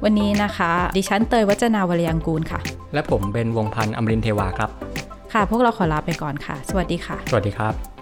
[0.03, 2.59] วันนี้นะคะ ดิฉันเตยวัจนาวรยังกูลค่ะ
[2.93, 4.69] และผมเป็นวงพันธ์อมรินทร์เทวาครับ
[5.33, 7.94] ค่ะ พวกเราขอลาไปก่อนค่ะ สวัสดีค่ะ สวัสดีครับ